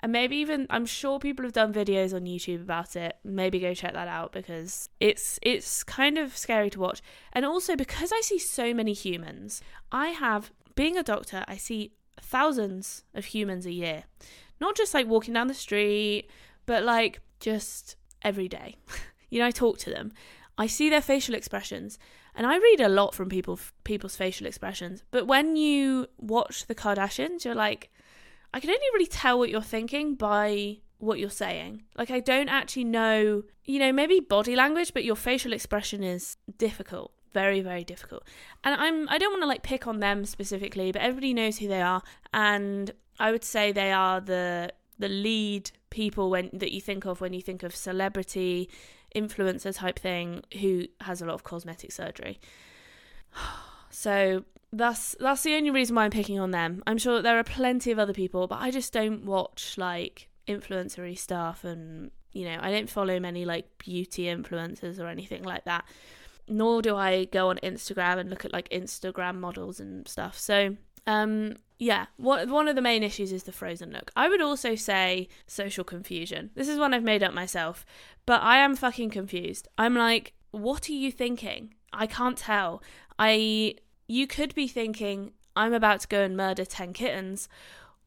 and 0.00 0.12
maybe 0.12 0.36
even 0.36 0.66
I'm 0.70 0.86
sure 0.86 1.18
people 1.18 1.44
have 1.44 1.52
done 1.52 1.72
videos 1.72 2.14
on 2.14 2.24
YouTube 2.24 2.62
about 2.62 2.96
it. 2.96 3.16
Maybe 3.24 3.58
go 3.58 3.74
check 3.74 3.94
that 3.94 4.08
out 4.08 4.32
because 4.32 4.88
it's 5.00 5.38
it's 5.42 5.82
kind 5.84 6.18
of 6.18 6.36
scary 6.36 6.70
to 6.70 6.80
watch. 6.80 7.00
And 7.32 7.44
also 7.44 7.76
because 7.76 8.12
I 8.12 8.20
see 8.20 8.38
so 8.38 8.74
many 8.74 8.92
humans, 8.92 9.62
I 9.90 10.08
have 10.08 10.52
being 10.74 10.96
a 10.96 11.02
doctor, 11.02 11.44
I 11.48 11.56
see 11.56 11.92
thousands 12.20 13.04
of 13.14 13.26
humans 13.26 13.64
a 13.64 13.72
year. 13.72 14.04
Not 14.60 14.76
just 14.76 14.94
like 14.94 15.06
walking 15.06 15.34
down 15.34 15.48
the 15.48 15.54
street, 15.54 16.28
but 16.66 16.82
like 16.82 17.20
just 17.40 17.96
every 18.22 18.48
day. 18.48 18.76
you 19.30 19.40
know, 19.40 19.46
I 19.46 19.50
talk 19.50 19.78
to 19.78 19.90
them. 19.90 20.12
I 20.58 20.66
see 20.66 20.88
their 20.88 21.02
facial 21.02 21.34
expressions 21.34 21.98
and 22.34 22.46
I 22.46 22.56
read 22.56 22.80
a 22.80 22.88
lot 22.88 23.14
from 23.14 23.28
people 23.28 23.58
people's 23.84 24.16
facial 24.16 24.46
expressions. 24.46 25.02
But 25.10 25.26
when 25.26 25.56
you 25.56 26.06
watch 26.18 26.66
the 26.66 26.74
Kardashians, 26.74 27.44
you're 27.44 27.54
like 27.54 27.90
I 28.54 28.60
can 28.60 28.70
only 28.70 28.86
really 28.94 29.06
tell 29.06 29.38
what 29.38 29.50
you're 29.50 29.62
thinking 29.62 30.14
by 30.14 30.78
what 30.98 31.18
you're 31.18 31.30
saying. 31.30 31.82
Like 31.96 32.10
I 32.10 32.20
don't 32.20 32.48
actually 32.48 32.84
know, 32.84 33.42
you 33.64 33.78
know, 33.78 33.92
maybe 33.92 34.20
body 34.20 34.56
language, 34.56 34.94
but 34.94 35.04
your 35.04 35.16
facial 35.16 35.52
expression 35.52 36.02
is 36.02 36.36
difficult. 36.58 37.12
Very, 37.34 37.60
very 37.60 37.84
difficult. 37.84 38.24
And 38.64 38.80
I'm 38.80 39.08
I 39.08 39.18
don't 39.18 39.32
want 39.32 39.42
to 39.42 39.48
like 39.48 39.62
pick 39.62 39.86
on 39.86 40.00
them 40.00 40.24
specifically, 40.24 40.92
but 40.92 41.02
everybody 41.02 41.34
knows 41.34 41.58
who 41.58 41.68
they 41.68 41.82
are 41.82 42.02
and 42.32 42.92
I 43.18 43.32
would 43.32 43.44
say 43.44 43.72
they 43.72 43.92
are 43.92 44.20
the 44.20 44.72
the 44.98 45.08
lead 45.08 45.70
people 45.90 46.30
when 46.30 46.50
that 46.52 46.72
you 46.72 46.80
think 46.80 47.04
of 47.04 47.20
when 47.20 47.32
you 47.32 47.42
think 47.42 47.62
of 47.62 47.74
celebrity 47.74 48.68
influencer 49.14 49.74
type 49.74 49.98
thing 49.98 50.42
who 50.60 50.84
has 51.00 51.22
a 51.22 51.26
lot 51.26 51.34
of 51.34 51.44
cosmetic 51.44 51.92
surgery. 51.92 52.38
So 53.88 54.44
that's 54.72 55.16
that's 55.20 55.42
the 55.42 55.54
only 55.54 55.70
reason 55.70 55.96
why 55.96 56.04
I'm 56.04 56.10
picking 56.10 56.38
on 56.38 56.50
them. 56.50 56.82
I'm 56.86 56.98
sure 56.98 57.22
there 57.22 57.38
are 57.38 57.44
plenty 57.44 57.92
of 57.92 57.98
other 57.98 58.12
people, 58.12 58.46
but 58.46 58.60
I 58.60 58.70
just 58.70 58.92
don't 58.92 59.24
watch 59.24 59.78
like 59.78 60.28
influencery 60.46 61.16
stuff 61.16 61.64
and 61.64 62.10
you 62.36 62.44
know, 62.44 62.58
I 62.60 62.70
don't 62.70 62.90
follow 62.90 63.18
many 63.18 63.46
like 63.46 63.66
beauty 63.78 64.24
influencers 64.24 65.00
or 65.00 65.06
anything 65.06 65.42
like 65.42 65.64
that. 65.64 65.86
Nor 66.48 66.82
do 66.82 66.94
I 66.94 67.24
go 67.24 67.48
on 67.48 67.58
Instagram 67.62 68.18
and 68.18 68.28
look 68.28 68.44
at 68.44 68.52
like 68.52 68.68
Instagram 68.68 69.36
models 69.36 69.80
and 69.80 70.06
stuff. 70.06 70.38
So, 70.38 70.76
um 71.06 71.56
yeah, 71.78 72.06
what 72.16 72.48
one 72.48 72.68
of 72.68 72.74
the 72.74 72.82
main 72.82 73.02
issues 73.02 73.32
is 73.32 73.42
the 73.42 73.52
frozen 73.52 73.92
look. 73.92 74.10
I 74.16 74.28
would 74.28 74.40
also 74.40 74.74
say 74.74 75.28
social 75.46 75.84
confusion. 75.84 76.50
This 76.54 76.68
is 76.68 76.78
one 76.78 76.94
I've 76.94 77.02
made 77.02 77.22
up 77.22 77.34
myself, 77.34 77.84
but 78.24 78.42
I 78.42 78.58
am 78.58 78.76
fucking 78.76 79.10
confused. 79.10 79.68
I'm 79.76 79.94
like, 79.94 80.32
what 80.52 80.88
are 80.88 80.94
you 80.94 81.12
thinking? 81.12 81.74
I 81.92 82.06
can't 82.06 82.38
tell. 82.38 82.82
I 83.18 83.74
you 84.08 84.26
could 84.26 84.54
be 84.54 84.68
thinking, 84.68 85.32
I'm 85.54 85.72
about 85.72 86.00
to 86.00 86.08
go 86.08 86.22
and 86.22 86.36
murder 86.36 86.64
10 86.64 86.92
kittens, 86.92 87.48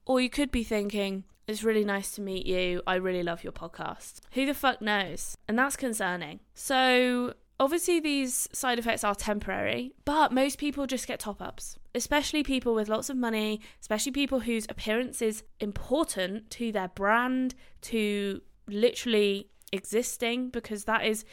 or 0.05 0.21
you 0.21 0.29
could 0.29 0.51
be 0.51 0.63
thinking, 0.63 1.25
it's 1.47 1.63
really 1.63 1.83
nice 1.83 2.11
to 2.11 2.21
meet 2.21 2.45
you. 2.45 2.81
I 2.87 2.95
really 2.95 3.23
love 3.23 3.43
your 3.43 3.53
podcast. 3.53 4.19
Who 4.33 4.45
the 4.45 4.53
fuck 4.53 4.81
knows? 4.81 5.35
And 5.47 5.57
that's 5.57 5.75
concerning. 5.75 6.39
So, 6.53 7.33
obviously, 7.59 7.99
these 7.99 8.47
side 8.53 8.79
effects 8.79 9.03
are 9.03 9.15
temporary, 9.15 9.93
but 10.05 10.31
most 10.31 10.57
people 10.57 10.87
just 10.87 11.07
get 11.07 11.19
top 11.19 11.41
ups, 11.41 11.77
especially 11.93 12.43
people 12.43 12.73
with 12.73 12.89
lots 12.89 13.09
of 13.09 13.17
money, 13.17 13.61
especially 13.81 14.11
people 14.11 14.41
whose 14.41 14.65
appearance 14.69 15.21
is 15.21 15.43
important 15.59 16.49
to 16.51 16.71
their 16.71 16.87
brand, 16.89 17.55
to 17.81 18.41
literally 18.67 19.49
existing, 19.71 20.49
because 20.49 20.85
that 20.85 21.05
is 21.05 21.25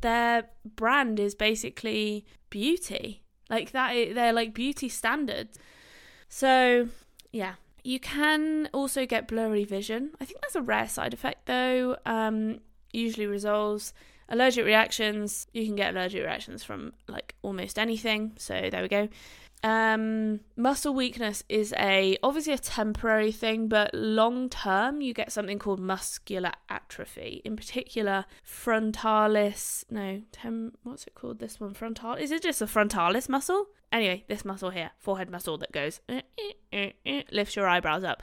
their 0.00 0.48
brand 0.64 1.18
is 1.20 1.34
basically 1.34 2.24
beauty. 2.50 3.22
Like 3.48 3.72
that, 3.72 4.14
they're 4.14 4.32
like 4.32 4.54
beauty 4.54 4.88
standards. 4.88 5.58
So, 6.28 6.88
yeah. 7.32 7.54
You 7.82 7.98
can 7.98 8.68
also 8.74 9.06
get 9.06 9.26
blurry 9.26 9.64
vision. 9.64 10.10
I 10.20 10.26
think 10.26 10.42
that's 10.42 10.54
a 10.54 10.60
rare 10.60 10.86
side 10.86 11.14
effect 11.14 11.46
though. 11.46 11.96
Um, 12.04 12.60
usually 12.92 13.26
resolves. 13.26 13.94
Allergic 14.30 14.64
reactions, 14.64 15.46
you 15.52 15.66
can 15.66 15.76
get 15.76 15.94
allergic 15.94 16.22
reactions 16.22 16.62
from 16.62 16.92
like 17.08 17.34
almost 17.42 17.78
anything. 17.78 18.32
So 18.38 18.68
there 18.70 18.82
we 18.82 18.88
go. 18.88 19.08
Um, 19.62 20.40
muscle 20.56 20.94
weakness 20.94 21.44
is 21.48 21.74
a 21.78 22.16
obviously 22.22 22.54
a 22.54 22.58
temporary 22.58 23.30
thing, 23.32 23.68
but 23.68 23.90
long 23.92 24.48
term 24.48 25.02
you 25.02 25.12
get 25.12 25.32
something 25.32 25.58
called 25.58 25.80
muscular 25.80 26.52
atrophy. 26.68 27.42
In 27.44 27.56
particular, 27.56 28.24
frontalis. 28.42 29.84
No, 29.90 30.22
tem. 30.32 30.72
What's 30.82 31.06
it 31.06 31.14
called? 31.14 31.40
This 31.40 31.60
one, 31.60 31.74
frontal. 31.74 32.14
Is 32.14 32.30
it 32.30 32.42
just 32.42 32.62
a 32.62 32.66
frontalis 32.66 33.28
muscle? 33.28 33.66
Anyway, 33.92 34.24
this 34.28 34.44
muscle 34.44 34.70
here, 34.70 34.92
forehead 34.98 35.30
muscle 35.30 35.58
that 35.58 35.72
goes 35.72 36.00
eh, 36.08 36.22
eh, 36.72 36.92
eh, 37.04 37.22
lifts 37.30 37.56
your 37.56 37.68
eyebrows 37.68 38.04
up. 38.04 38.22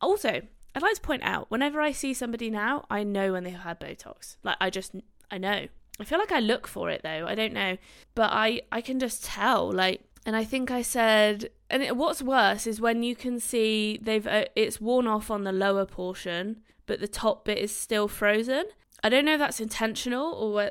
Also, 0.00 0.42
I'd 0.74 0.82
like 0.82 0.96
to 0.96 1.00
point 1.00 1.22
out 1.22 1.50
whenever 1.50 1.80
I 1.80 1.92
see 1.92 2.12
somebody 2.12 2.50
now, 2.50 2.84
I 2.90 3.04
know 3.04 3.32
when 3.32 3.44
they've 3.44 3.54
had 3.54 3.80
Botox. 3.80 4.36
Like 4.42 4.56
I 4.60 4.70
just 4.70 4.92
I 5.30 5.38
know. 5.38 5.66
I 6.00 6.04
feel 6.04 6.18
like 6.18 6.32
I 6.32 6.40
look 6.40 6.66
for 6.66 6.90
it 6.90 7.02
though. 7.02 7.26
I 7.26 7.34
don't 7.34 7.52
know, 7.52 7.76
but 8.14 8.30
I 8.32 8.62
I 8.72 8.80
can 8.80 8.98
just 8.98 9.24
tell. 9.24 9.70
Like 9.72 10.02
and 10.26 10.34
I 10.34 10.44
think 10.44 10.70
I 10.70 10.82
said, 10.82 11.50
and 11.68 11.82
it, 11.82 11.96
what's 11.96 12.22
worse 12.22 12.66
is 12.66 12.80
when 12.80 13.02
you 13.02 13.14
can 13.14 13.38
see 13.38 13.98
they've 14.02 14.26
uh, 14.26 14.46
it's 14.56 14.80
worn 14.80 15.06
off 15.06 15.30
on 15.30 15.44
the 15.44 15.52
lower 15.52 15.84
portion, 15.84 16.60
but 16.86 17.00
the 17.00 17.08
top 17.08 17.44
bit 17.44 17.58
is 17.58 17.74
still 17.74 18.08
frozen. 18.08 18.64
I 19.02 19.08
don't 19.10 19.26
know 19.26 19.34
if 19.34 19.38
that's 19.38 19.60
intentional 19.60 20.32
or, 20.32 20.70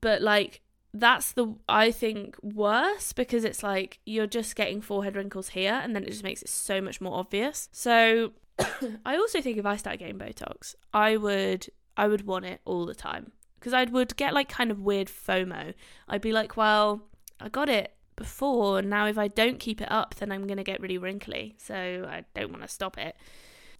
but 0.00 0.22
like 0.22 0.62
that's 0.94 1.32
the 1.32 1.54
I 1.68 1.90
think 1.90 2.36
worse 2.42 3.12
because 3.12 3.44
it's 3.44 3.62
like 3.62 4.00
you're 4.06 4.26
just 4.26 4.56
getting 4.56 4.80
forehead 4.80 5.16
wrinkles 5.16 5.50
here, 5.50 5.80
and 5.82 5.94
then 5.94 6.04
it 6.04 6.10
just 6.10 6.24
makes 6.24 6.42
it 6.42 6.48
so 6.48 6.80
much 6.80 7.00
more 7.00 7.18
obvious. 7.18 7.68
So 7.72 8.32
I 9.04 9.16
also 9.16 9.42
think 9.42 9.58
if 9.58 9.66
I 9.66 9.76
start 9.76 9.98
getting 9.98 10.18
Botox, 10.18 10.74
I 10.94 11.18
would 11.18 11.68
I 11.96 12.08
would 12.08 12.26
want 12.26 12.46
it 12.46 12.60
all 12.64 12.86
the 12.86 12.94
time 12.94 13.32
because 13.64 13.72
I 13.72 13.84
would 13.84 14.14
get 14.16 14.34
like 14.34 14.50
kind 14.50 14.70
of 14.70 14.80
weird 14.80 15.08
FOMO. 15.08 15.72
I'd 16.06 16.20
be 16.20 16.32
like, 16.32 16.54
well, 16.54 17.00
I 17.40 17.48
got 17.48 17.70
it 17.70 17.94
before. 18.14 18.78
And 18.78 18.90
now, 18.90 19.06
if 19.06 19.16
I 19.16 19.26
don't 19.26 19.58
keep 19.58 19.80
it 19.80 19.90
up, 19.90 20.16
then 20.16 20.30
I'm 20.30 20.46
going 20.46 20.58
to 20.58 20.62
get 20.62 20.82
really 20.82 20.98
wrinkly. 20.98 21.54
So 21.56 21.74
I 22.06 22.24
don't 22.34 22.50
want 22.50 22.60
to 22.60 22.68
stop 22.68 22.98
it. 22.98 23.16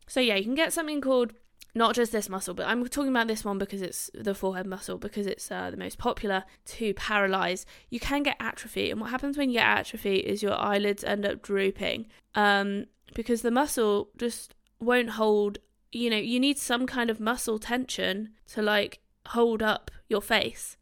So, 0.06 0.20
yeah, 0.20 0.36
you 0.36 0.44
can 0.44 0.54
get 0.54 0.72
something 0.72 1.02
called 1.02 1.34
not 1.74 1.94
just 1.94 2.12
this 2.12 2.30
muscle, 2.30 2.54
but 2.54 2.66
I'm 2.66 2.82
talking 2.88 3.10
about 3.10 3.26
this 3.26 3.44
one 3.44 3.58
because 3.58 3.82
it's 3.82 4.10
the 4.14 4.34
forehead 4.34 4.66
muscle 4.66 4.96
because 4.96 5.26
it's 5.26 5.50
uh, 5.50 5.70
the 5.70 5.76
most 5.76 5.98
popular 5.98 6.44
to 6.66 6.94
paralyze. 6.94 7.66
You 7.90 8.00
can 8.00 8.22
get 8.22 8.36
atrophy, 8.40 8.90
and 8.90 9.02
what 9.02 9.10
happens 9.10 9.36
when 9.36 9.50
you 9.50 9.56
get 9.56 9.66
atrophy 9.66 10.16
is 10.16 10.42
your 10.42 10.58
eyelids 10.58 11.04
end 11.04 11.26
up 11.26 11.42
drooping 11.42 12.06
um, 12.34 12.86
because 13.12 13.42
the 13.42 13.50
muscle 13.50 14.08
just 14.16 14.54
won't 14.80 15.10
hold. 15.10 15.58
You 15.92 16.08
know, 16.08 16.16
you 16.16 16.40
need 16.40 16.56
some 16.56 16.86
kind 16.86 17.10
of 17.10 17.20
muscle 17.20 17.58
tension 17.58 18.30
to 18.48 18.62
like 18.62 19.00
hold 19.28 19.62
up 19.62 19.90
your 20.08 20.22
face. 20.22 20.76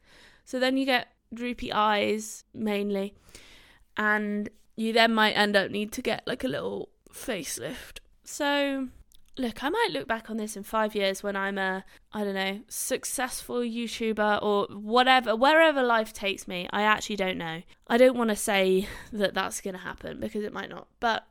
So 0.44 0.58
then 0.58 0.76
you 0.76 0.84
get 0.84 1.08
droopy 1.32 1.72
eyes 1.72 2.44
mainly, 2.52 3.14
and 3.96 4.48
you 4.76 4.92
then 4.92 5.14
might 5.14 5.32
end 5.32 5.56
up 5.56 5.70
need 5.70 5.92
to 5.92 6.02
get 6.02 6.26
like 6.26 6.44
a 6.44 6.48
little 6.48 6.90
facelift. 7.12 7.98
So 8.24 8.88
look, 9.38 9.64
I 9.64 9.68
might 9.68 9.88
look 9.92 10.06
back 10.06 10.28
on 10.30 10.36
this 10.36 10.56
in 10.56 10.62
five 10.62 10.94
years 10.94 11.22
when 11.22 11.36
I'm 11.36 11.58
a, 11.58 11.84
I 12.12 12.24
don't 12.24 12.34
know, 12.34 12.60
successful 12.68 13.60
YouTuber 13.60 14.42
or 14.42 14.66
whatever, 14.66 15.34
wherever 15.34 15.82
life 15.82 16.12
takes 16.12 16.46
me. 16.46 16.68
I 16.72 16.82
actually 16.82 17.16
don't 17.16 17.38
know. 17.38 17.62
I 17.88 17.96
don't 17.96 18.16
want 18.16 18.30
to 18.30 18.36
say 18.36 18.88
that 19.12 19.34
that's 19.34 19.60
going 19.60 19.74
to 19.74 19.80
happen 19.80 20.20
because 20.20 20.44
it 20.44 20.52
might 20.52 20.68
not. 20.68 20.88
But, 21.00 21.24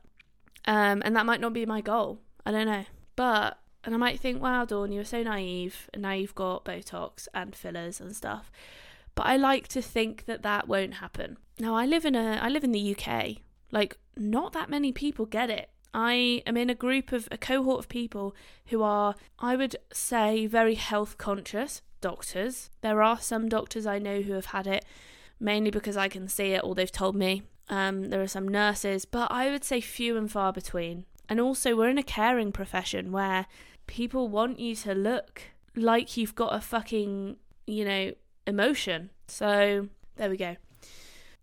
um, 0.66 1.02
and 1.04 1.14
that 1.16 1.26
might 1.26 1.40
not 1.40 1.52
be 1.52 1.66
my 1.66 1.80
goal. 1.80 2.20
I 2.44 2.50
don't 2.50 2.66
know. 2.66 2.84
But, 3.14 3.58
and 3.84 3.94
I 3.94 3.98
might 3.98 4.20
think, 4.20 4.42
wow, 4.42 4.64
Dawn, 4.64 4.92
you 4.92 4.98
were 4.98 5.04
so 5.04 5.22
naive, 5.22 5.88
and 5.92 6.02
now 6.02 6.12
you've 6.12 6.34
got 6.34 6.64
Botox 6.64 7.26
and 7.34 7.54
fillers 7.54 8.00
and 8.00 8.14
stuff. 8.14 8.50
But 9.14 9.26
I 9.26 9.36
like 9.36 9.68
to 9.68 9.82
think 9.82 10.24
that 10.26 10.42
that 10.42 10.68
won't 10.68 10.94
happen. 10.94 11.36
Now, 11.58 11.74
I 11.74 11.86
live 11.86 12.04
in 12.04 12.14
a, 12.14 12.38
I 12.40 12.48
live 12.48 12.64
in 12.64 12.72
the 12.72 12.96
UK. 12.96 13.36
Like, 13.70 13.98
not 14.16 14.52
that 14.52 14.70
many 14.70 14.92
people 14.92 15.26
get 15.26 15.50
it. 15.50 15.68
I 15.94 16.42
am 16.46 16.56
in 16.56 16.70
a 16.70 16.74
group 16.74 17.12
of 17.12 17.28
a 17.30 17.36
cohort 17.36 17.80
of 17.80 17.88
people 17.88 18.34
who 18.66 18.82
are, 18.82 19.14
I 19.38 19.56
would 19.56 19.76
say, 19.92 20.46
very 20.46 20.74
health 20.74 21.18
conscious 21.18 21.82
doctors. 22.00 22.70
There 22.80 23.02
are 23.02 23.20
some 23.20 23.48
doctors 23.48 23.86
I 23.86 23.98
know 23.98 24.22
who 24.22 24.32
have 24.32 24.46
had 24.46 24.66
it, 24.66 24.84
mainly 25.38 25.70
because 25.70 25.96
I 25.96 26.08
can 26.08 26.28
see 26.28 26.52
it 26.52 26.64
or 26.64 26.74
they've 26.74 26.90
told 26.90 27.14
me. 27.14 27.42
Um, 27.68 28.10
there 28.10 28.22
are 28.22 28.28
some 28.28 28.48
nurses, 28.48 29.04
but 29.04 29.30
I 29.30 29.50
would 29.50 29.64
say 29.64 29.80
few 29.80 30.16
and 30.16 30.30
far 30.30 30.52
between. 30.52 31.04
And 31.28 31.40
also, 31.40 31.76
we're 31.76 31.88
in 31.88 31.98
a 31.98 32.02
caring 32.02 32.52
profession 32.52 33.12
where 33.12 33.46
people 33.92 34.26
want 34.26 34.58
you 34.58 34.74
to 34.74 34.94
look 34.94 35.42
like 35.76 36.16
you've 36.16 36.34
got 36.34 36.54
a 36.54 36.60
fucking, 36.62 37.36
you 37.66 37.84
know, 37.84 38.10
emotion. 38.46 39.10
So 39.28 39.88
there 40.16 40.30
we 40.30 40.38
go. 40.38 40.56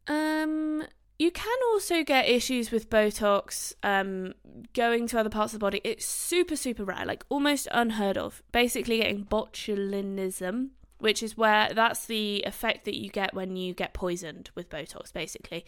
Um, 0.08 0.84
you 1.20 1.30
can 1.30 1.58
also 1.72 2.04
get 2.04 2.28
issues 2.28 2.72
with 2.72 2.90
Botox 2.90 3.74
um, 3.84 4.34
going 4.74 5.06
to 5.10 5.20
other 5.20 5.30
parts 5.30 5.54
of 5.54 5.60
the 5.60 5.64
body. 5.64 5.80
It's 5.84 6.06
super, 6.06 6.56
super 6.56 6.84
rare, 6.84 7.06
like 7.06 7.24
almost 7.30 7.68
unheard 7.72 8.18
of. 8.18 8.42
Basically, 8.52 8.98
getting 8.98 9.26
botulinism, 9.26 10.70
which 10.98 11.22
is 11.22 11.38
where 11.38 11.72
that's 11.72 12.08
the 12.08 12.42
effect 12.48 12.86
that 12.86 12.96
you 12.96 13.12
get 13.12 13.36
when 13.36 13.58
you 13.58 13.76
get 13.76 13.94
poisoned 13.94 14.50
with 14.56 14.72
Botox, 14.72 15.14
basically. 15.14 15.66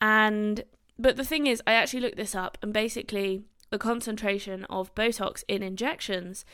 And 0.00 0.62
but 0.96 1.16
the 1.16 1.24
thing 1.24 1.48
is, 1.48 1.60
I 1.66 1.72
actually 1.72 2.00
looked 2.00 2.16
this 2.16 2.36
up, 2.36 2.56
and 2.62 2.72
basically, 2.72 3.42
the 3.74 3.78
concentration 3.78 4.64
of 4.66 4.94
Botox 4.94 5.42
in 5.48 5.60
injections 5.60 6.44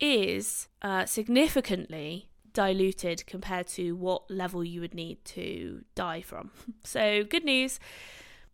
is 0.00 0.68
uh, 0.80 1.04
significantly 1.04 2.30
diluted 2.54 3.26
compared 3.26 3.66
to 3.66 3.94
what 3.94 4.30
level 4.30 4.64
you 4.64 4.80
would 4.80 4.94
need 4.94 5.22
to 5.22 5.84
die 5.94 6.22
from. 6.22 6.50
So, 6.82 7.24
good 7.24 7.44
news. 7.44 7.78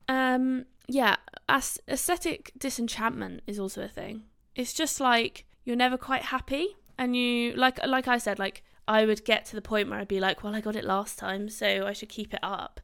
Um, 0.08 0.66
yeah, 0.88 1.14
as- 1.48 1.78
aesthetic 1.86 2.50
disenchantment 2.58 3.42
is 3.46 3.60
also 3.60 3.84
a 3.84 3.88
thing. 3.88 4.24
It's 4.56 4.72
just 4.72 4.98
like 4.98 5.44
you're 5.64 5.76
never 5.76 5.96
quite 5.96 6.22
happy, 6.22 6.76
and 6.98 7.14
you 7.14 7.52
like 7.52 7.78
like 7.86 8.08
I 8.08 8.18
said, 8.18 8.40
like 8.40 8.64
I 8.88 9.04
would 9.04 9.24
get 9.24 9.44
to 9.46 9.54
the 9.54 9.62
point 9.62 9.90
where 9.90 10.00
I'd 10.00 10.08
be 10.08 10.18
like, 10.18 10.42
well, 10.42 10.56
I 10.56 10.60
got 10.60 10.74
it 10.74 10.84
last 10.84 11.20
time, 11.20 11.48
so 11.48 11.86
I 11.86 11.92
should 11.92 12.08
keep 12.08 12.34
it 12.34 12.40
up. 12.42 12.80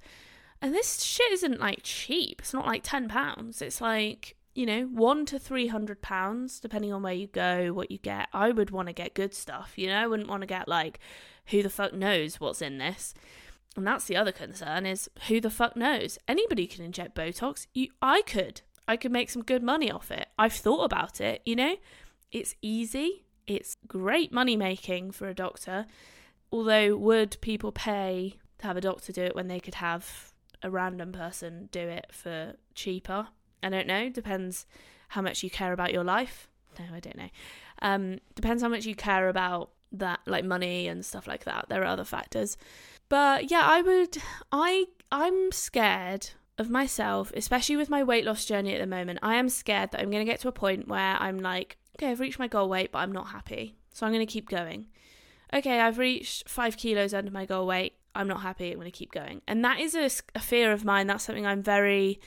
And 0.62 0.72
this 0.72 1.02
shit 1.02 1.32
isn't 1.32 1.58
like 1.58 1.80
cheap. 1.82 2.40
It's 2.40 2.54
not 2.54 2.66
like 2.66 2.82
ten 2.84 3.08
pounds. 3.08 3.60
It's 3.60 3.80
like 3.80 4.36
you 4.54 4.66
know, 4.66 4.82
one 4.82 5.26
to 5.26 5.38
three 5.38 5.66
hundred 5.66 6.00
pounds, 6.02 6.60
depending 6.60 6.92
on 6.92 7.02
where 7.02 7.12
you 7.12 7.26
go, 7.26 7.72
what 7.72 7.90
you 7.90 7.98
get. 7.98 8.28
I 8.32 8.50
would 8.50 8.70
want 8.70 8.88
to 8.88 8.94
get 8.94 9.14
good 9.14 9.34
stuff, 9.34 9.72
you 9.76 9.88
know, 9.88 9.98
I 9.98 10.06
wouldn't 10.06 10.28
want 10.28 10.42
to 10.42 10.46
get 10.46 10.68
like 10.68 11.00
who 11.46 11.62
the 11.62 11.70
fuck 11.70 11.92
knows 11.92 12.40
what's 12.40 12.62
in 12.62 12.78
this. 12.78 13.14
And 13.76 13.86
that's 13.86 14.04
the 14.04 14.16
other 14.16 14.32
concern 14.32 14.86
is 14.86 15.10
who 15.28 15.40
the 15.40 15.50
fuck 15.50 15.76
knows. 15.76 16.18
Anybody 16.28 16.66
can 16.66 16.84
inject 16.84 17.16
Botox. 17.16 17.66
You 17.74 17.88
I 18.00 18.22
could. 18.22 18.60
I 18.86 18.96
could 18.96 19.10
make 19.12 19.30
some 19.30 19.42
good 19.42 19.62
money 19.62 19.90
off 19.90 20.10
it. 20.10 20.28
I've 20.38 20.52
thought 20.52 20.84
about 20.84 21.20
it, 21.20 21.42
you 21.44 21.56
know? 21.56 21.76
It's 22.30 22.54
easy. 22.62 23.24
It's 23.46 23.76
great 23.86 24.32
money 24.32 24.56
making 24.56 25.10
for 25.12 25.28
a 25.28 25.34
doctor. 25.34 25.86
Although 26.52 26.96
would 26.96 27.36
people 27.40 27.72
pay 27.72 28.36
to 28.58 28.66
have 28.66 28.76
a 28.76 28.80
doctor 28.80 29.12
do 29.12 29.22
it 29.22 29.34
when 29.34 29.48
they 29.48 29.58
could 29.58 29.76
have 29.76 30.32
a 30.62 30.70
random 30.70 31.12
person 31.12 31.68
do 31.72 31.80
it 31.80 32.06
for 32.12 32.54
cheaper? 32.74 33.28
I 33.64 33.70
don't 33.70 33.86
know. 33.86 34.08
Depends 34.08 34.66
how 35.08 35.22
much 35.22 35.42
you 35.42 35.50
care 35.50 35.72
about 35.72 35.92
your 35.92 36.04
life. 36.04 36.48
No, 36.78 36.84
I 36.94 37.00
don't 37.00 37.16
know. 37.16 37.30
Um, 37.82 38.18
depends 38.34 38.62
how 38.62 38.68
much 38.68 38.84
you 38.84 38.94
care 38.94 39.28
about 39.28 39.70
that, 39.92 40.20
like 40.26 40.44
money 40.44 40.88
and 40.88 41.04
stuff 41.04 41.26
like 41.26 41.44
that. 41.44 41.66
There 41.68 41.82
are 41.82 41.86
other 41.86 42.04
factors. 42.04 42.56
But 43.08 43.50
yeah, 43.50 43.62
I 43.64 43.82
would. 43.82 44.18
I 44.50 44.86
I'm 45.12 45.52
scared 45.52 46.30
of 46.58 46.70
myself, 46.70 47.32
especially 47.36 47.76
with 47.76 47.90
my 47.90 48.02
weight 48.02 48.24
loss 48.24 48.44
journey 48.44 48.74
at 48.74 48.80
the 48.80 48.86
moment. 48.86 49.18
I 49.22 49.36
am 49.36 49.48
scared 49.48 49.90
that 49.90 50.00
I'm 50.00 50.10
going 50.10 50.24
to 50.24 50.30
get 50.30 50.40
to 50.40 50.48
a 50.48 50.52
point 50.52 50.88
where 50.88 51.16
I'm 51.20 51.38
like, 51.38 51.78
okay, 51.96 52.10
I've 52.10 52.20
reached 52.20 52.38
my 52.38 52.48
goal 52.48 52.68
weight, 52.68 52.92
but 52.92 53.00
I'm 53.00 53.12
not 53.12 53.28
happy. 53.28 53.76
So 53.92 54.06
I'm 54.06 54.12
going 54.12 54.26
to 54.26 54.32
keep 54.32 54.48
going. 54.48 54.86
Okay, 55.52 55.80
I've 55.80 55.98
reached 55.98 56.48
five 56.48 56.76
kilos 56.76 57.14
under 57.14 57.30
my 57.30 57.46
goal 57.46 57.66
weight. 57.66 57.94
I'm 58.14 58.28
not 58.28 58.42
happy. 58.42 58.70
I'm 58.70 58.78
going 58.78 58.90
to 58.90 58.96
keep 58.96 59.12
going. 59.12 59.42
And 59.46 59.64
that 59.64 59.80
is 59.80 59.94
a, 59.94 60.10
a 60.36 60.40
fear 60.40 60.72
of 60.72 60.84
mine. 60.84 61.06
That's 61.06 61.24
something 61.24 61.46
I'm 61.46 61.62
very 61.62 62.20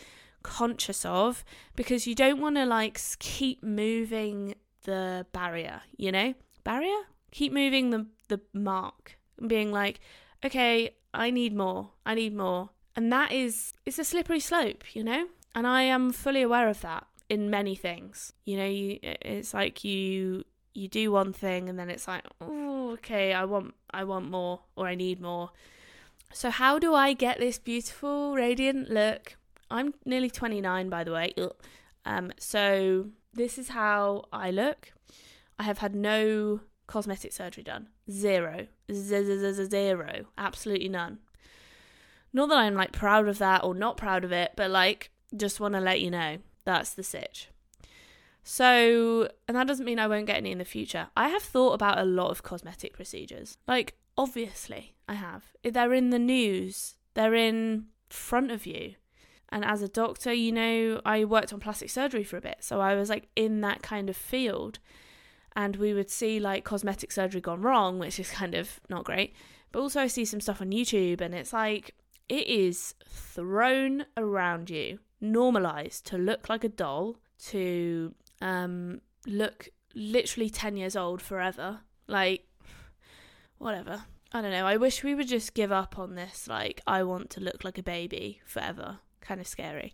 conscious 0.48 1.06
of 1.06 1.44
because 1.76 2.08
you 2.08 2.16
don't 2.16 2.40
want 2.40 2.56
to 2.56 2.66
like 2.66 3.00
keep 3.20 3.62
moving 3.62 4.56
the 4.84 5.26
barrier, 5.34 5.82
you 5.98 6.12
know? 6.12 6.34
Barrier? 6.64 7.02
Keep 7.32 7.52
moving 7.54 7.90
the 7.90 8.08
the 8.30 8.40
mark 8.54 9.18
and 9.38 9.50
being 9.50 9.72
like, 9.72 10.00
okay, 10.44 10.92
I 11.14 11.30
need 11.30 11.54
more. 11.54 11.92
I 12.06 12.16
need 12.16 12.36
more. 12.36 12.70
And 12.96 13.12
that 13.12 13.32
is 13.32 13.74
it's 13.86 14.00
a 14.00 14.04
slippery 14.04 14.40
slope, 14.40 14.96
you 14.96 15.04
know? 15.04 15.28
And 15.54 15.68
I 15.68 15.84
am 15.84 16.12
fully 16.12 16.42
aware 16.42 16.70
of 16.70 16.82
that 16.82 17.06
in 17.30 17.50
many 17.50 17.76
things. 17.76 18.34
You 18.46 18.58
know, 18.58 18.66
you 18.66 19.00
it's 19.04 19.54
like 19.54 19.84
you 19.84 20.46
you 20.74 20.88
do 20.88 21.12
one 21.12 21.34
thing 21.34 21.70
and 21.70 21.78
then 21.78 21.90
it's 21.90 22.08
like, 22.08 22.26
oh, 22.40 22.92
okay, 22.94 23.34
I 23.34 23.44
want 23.46 23.74
I 23.92 24.04
want 24.06 24.32
more 24.32 24.62
or 24.76 24.88
I 24.88 24.96
need 24.96 25.20
more. 25.20 25.52
So 26.34 26.50
how 26.50 26.80
do 26.80 26.94
I 26.94 27.14
get 27.14 27.40
this 27.40 27.58
beautiful 27.58 28.36
radiant 28.36 28.90
look 28.90 29.38
I'm 29.70 29.94
nearly 30.06 30.30
29, 30.30 30.90
by 30.90 31.04
the 31.04 31.12
way. 31.12 31.34
Um, 32.06 32.32
so 32.38 33.08
this 33.34 33.58
is 33.58 33.70
how 33.70 34.26
I 34.32 34.52
look. 34.52 34.94
I 35.60 35.64
have 35.64 35.80
had 35.80 35.96
no 35.96 36.62
cosmetic 36.88 37.34
surgery 37.34 37.64
done. 37.64 37.90
Zero. 38.10 38.68
Zero. 38.92 40.26
Absolutely 40.38 40.90
none. 40.90 41.20
Not 42.34 42.50
that 42.50 42.58
I'm 42.58 42.76
like 42.76 42.92
proud 42.92 43.28
of 43.28 43.38
that 43.40 43.64
or 43.64 43.74
not 43.74 43.98
proud 43.98 44.24
of 44.24 44.32
it, 44.32 44.52
but 44.56 44.70
like 44.70 45.12
just 45.36 45.60
want 45.60 45.74
to 45.74 45.82
let 45.82 46.02
you 46.02 46.12
know 46.12 46.38
that's 46.66 46.94
the 46.94 47.04
sitch. 47.04 47.50
So, 48.44 49.30
and 49.48 49.58
that 49.58 49.68
doesn't 49.68 49.86
mean 49.86 50.00
I 50.00 50.08
won't 50.08 50.26
get 50.26 50.38
any 50.38 50.52
in 50.52 50.58
the 50.58 50.66
future. 50.66 51.08
I 51.18 51.28
have 51.30 51.42
thought 51.42 51.74
about 51.74 52.00
a 52.00 52.06
lot 52.06 52.30
of 52.30 52.44
cosmetic 52.44 52.94
procedures. 52.94 53.58
Like, 53.68 53.98
obviously, 54.18 54.96
I 55.08 55.16
have. 55.16 55.44
They're 55.64 55.94
in 55.94 56.12
the 56.12 56.20
news, 56.20 56.96
they're 57.14 57.34
in 57.34 57.88
front 58.10 58.52
of 58.52 58.66
you. 58.66 58.96
And 59.50 59.64
as 59.64 59.82
a 59.82 59.88
doctor, 59.88 60.34
you 60.34 60.52
know, 60.52 61.02
I 61.06 61.24
worked 61.24 61.54
on 61.54 61.60
plastic 61.60 61.90
surgery 61.90 62.24
for 62.24 62.38
a 62.38 62.42
bit. 62.42 62.58
So 62.60 62.82
I 62.82 62.96
was 62.96 63.10
like 63.10 63.30
in 63.36 63.62
that 63.62 63.82
kind 63.82 64.10
of 64.10 64.18
field. 64.18 64.80
And 65.56 65.76
we 65.78 65.94
would 65.94 66.10
see 66.10 66.40
like 66.40 66.64
cosmetic 66.64 67.12
surgery 67.12 67.42
gone 67.42 67.62
wrong, 67.62 67.98
which 67.98 68.20
is 68.20 68.30
kind 68.30 68.56
of 68.56 68.80
not 68.90 69.06
great. 69.06 69.34
But 69.72 69.80
also, 69.80 70.02
I 70.02 70.08
see 70.08 70.26
some 70.26 70.42
stuff 70.42 70.62
on 70.62 70.72
YouTube 70.72 71.22
and 71.22 71.34
it's 71.34 71.54
like 71.54 71.96
it 72.30 72.48
is 72.48 72.94
thrown 73.08 74.06
around 74.16 74.70
you, 74.70 75.00
normalized 75.22 76.06
to 76.08 76.18
look 76.18 76.50
like 76.50 76.64
a 76.64 76.70
doll, 76.70 77.18
to 77.48 78.14
um, 78.42 79.02
look 79.26 79.70
literally 79.96 80.50
10 80.50 80.78
years 80.78 80.96
old 80.96 81.22
forever. 81.22 81.80
Like, 82.08 82.46
whatever. 83.58 84.04
I 84.34 84.42
don't 84.42 84.52
know. 84.52 84.68
I 84.68 84.78
wish 84.78 85.04
we 85.04 85.16
would 85.16 85.28
just 85.28 85.54
give 85.54 85.72
up 85.72 85.98
on 85.98 86.16
this. 86.16 86.48
Like, 86.48 86.82
I 86.86 87.04
want 87.04 87.30
to 87.32 87.40
look 87.40 87.64
like 87.64 87.78
a 87.78 87.84
baby 87.84 88.42
forever 88.46 89.00
kind 89.28 89.42
of 89.42 89.48
scary. 89.48 89.94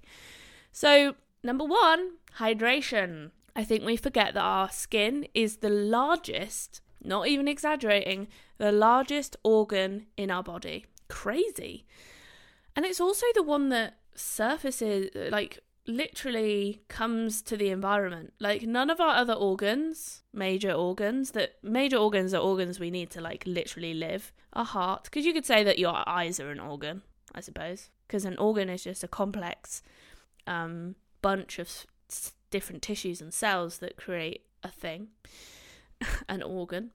So, 0.71 1.15
number 1.43 1.65
one, 1.65 2.13
hydration. 2.37 3.31
I 3.55 3.63
think 3.63 3.83
we 3.83 3.97
forget 3.97 4.33
that 4.33 4.41
our 4.41 4.69
skin 4.69 5.27
is 5.33 5.57
the 5.57 5.69
largest, 5.69 6.81
not 7.03 7.27
even 7.27 7.47
exaggerating, 7.47 8.27
the 8.57 8.71
largest 8.71 9.35
organ 9.43 10.07
in 10.17 10.31
our 10.31 10.43
body. 10.43 10.85
Crazy. 11.07 11.85
And 12.75 12.85
it's 12.85 13.01
also 13.01 13.25
the 13.35 13.43
one 13.43 13.69
that 13.69 13.97
surfaces, 14.15 15.09
like, 15.31 15.59
literally 15.85 16.81
comes 16.87 17.41
to 17.43 17.57
the 17.57 17.69
environment. 17.69 18.33
Like 18.39 18.63
none 18.63 18.89
of 18.89 19.01
our 19.01 19.15
other 19.15 19.33
organs, 19.33 20.23
major 20.33 20.71
organs 20.71 21.31
that 21.31 21.55
major 21.61 21.97
organs 21.97 22.33
are 22.33 22.41
organs 22.41 22.79
we 22.79 22.89
need 22.89 23.09
to 23.11 23.21
like 23.21 23.43
literally 23.45 23.93
live. 23.93 24.31
Our 24.53 24.65
heart, 24.65 25.05
because 25.05 25.25
you 25.25 25.33
could 25.33 25.45
say 25.45 25.63
that 25.63 25.79
your 25.79 26.07
eyes 26.07 26.39
are 26.39 26.51
an 26.51 26.59
organ, 26.59 27.01
I 27.35 27.41
suppose, 27.41 27.89
because 28.07 28.25
an 28.25 28.37
organ 28.37 28.69
is 28.69 28.83
just 28.83 29.03
a 29.03 29.07
complex 29.07 29.81
um, 30.47 30.95
bunch 31.21 31.59
of 31.59 31.85
s- 32.09 32.33
different 32.49 32.81
tissues 32.81 33.21
and 33.21 33.33
cells 33.33 33.79
that 33.79 33.97
create 33.97 34.43
a 34.63 34.69
thing, 34.69 35.07
an 36.29 36.43
organ. 36.43 36.91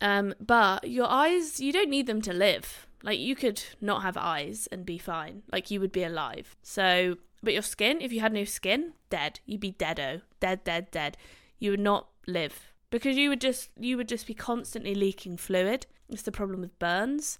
Um, 0.00 0.34
but 0.40 0.90
your 0.90 1.08
eyes, 1.08 1.60
you 1.60 1.72
don't 1.72 1.90
need 1.90 2.06
them 2.06 2.22
to 2.22 2.32
live. 2.32 2.86
Like 3.04 3.18
you 3.18 3.34
could 3.34 3.62
not 3.80 4.02
have 4.02 4.16
eyes 4.16 4.68
and 4.70 4.86
be 4.86 4.98
fine. 4.98 5.42
Like 5.52 5.70
you 5.70 5.80
would 5.80 5.92
be 5.92 6.04
alive. 6.04 6.56
So 6.62 7.16
but 7.42 7.52
your 7.52 7.62
skin, 7.62 8.00
if 8.00 8.12
you 8.12 8.20
had 8.20 8.32
no 8.32 8.44
skin, 8.44 8.92
dead. 9.10 9.40
You'd 9.46 9.60
be 9.60 9.72
deado. 9.72 10.22
Dead, 10.38 10.62
dead, 10.64 10.90
dead. 10.90 11.16
You 11.58 11.72
would 11.72 11.80
not 11.80 12.08
live. 12.26 12.72
Because 12.90 13.16
you 13.16 13.28
would 13.30 13.40
just 13.40 13.70
you 13.78 13.96
would 13.96 14.08
just 14.08 14.26
be 14.26 14.34
constantly 14.34 14.94
leaking 14.94 15.36
fluid. 15.36 15.86
It's 16.08 16.22
the 16.22 16.32
problem 16.32 16.60
with 16.60 16.78
burns. 16.78 17.38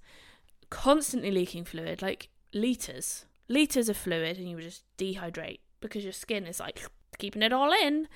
Constantly 0.73 1.31
leaking 1.31 1.67
fluid, 1.67 2.01
like 2.01 2.31
liters. 2.55 3.27
Liters 3.47 3.91
of 3.91 3.97
fluid 3.97 4.39
and 4.39 4.49
you 4.49 4.57
would 4.57 4.65
just 4.65 4.85
dehydrate 4.97 5.61
because 5.81 6.03
your 6.03 6.15
skin 6.15 6.47
is 6.47 6.59
like 6.59 6.87
keeping 7.19 7.43
it 7.43 7.53
all 7.53 7.71
in. 7.73 8.09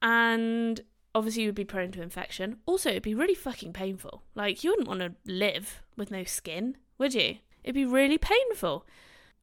And 0.00 0.80
obviously 1.12 1.42
you 1.42 1.48
would 1.48 1.56
be 1.56 1.64
prone 1.64 1.90
to 1.90 2.02
infection. 2.02 2.58
Also, 2.66 2.90
it'd 2.90 3.02
be 3.02 3.16
really 3.16 3.34
fucking 3.34 3.72
painful. 3.72 4.22
Like 4.36 4.62
you 4.62 4.70
wouldn't 4.70 4.86
want 4.86 5.00
to 5.00 5.14
live 5.26 5.82
with 5.96 6.12
no 6.12 6.22
skin, 6.22 6.76
would 6.98 7.14
you? 7.14 7.38
It'd 7.64 7.74
be 7.74 7.84
really 7.84 8.16
painful. 8.16 8.86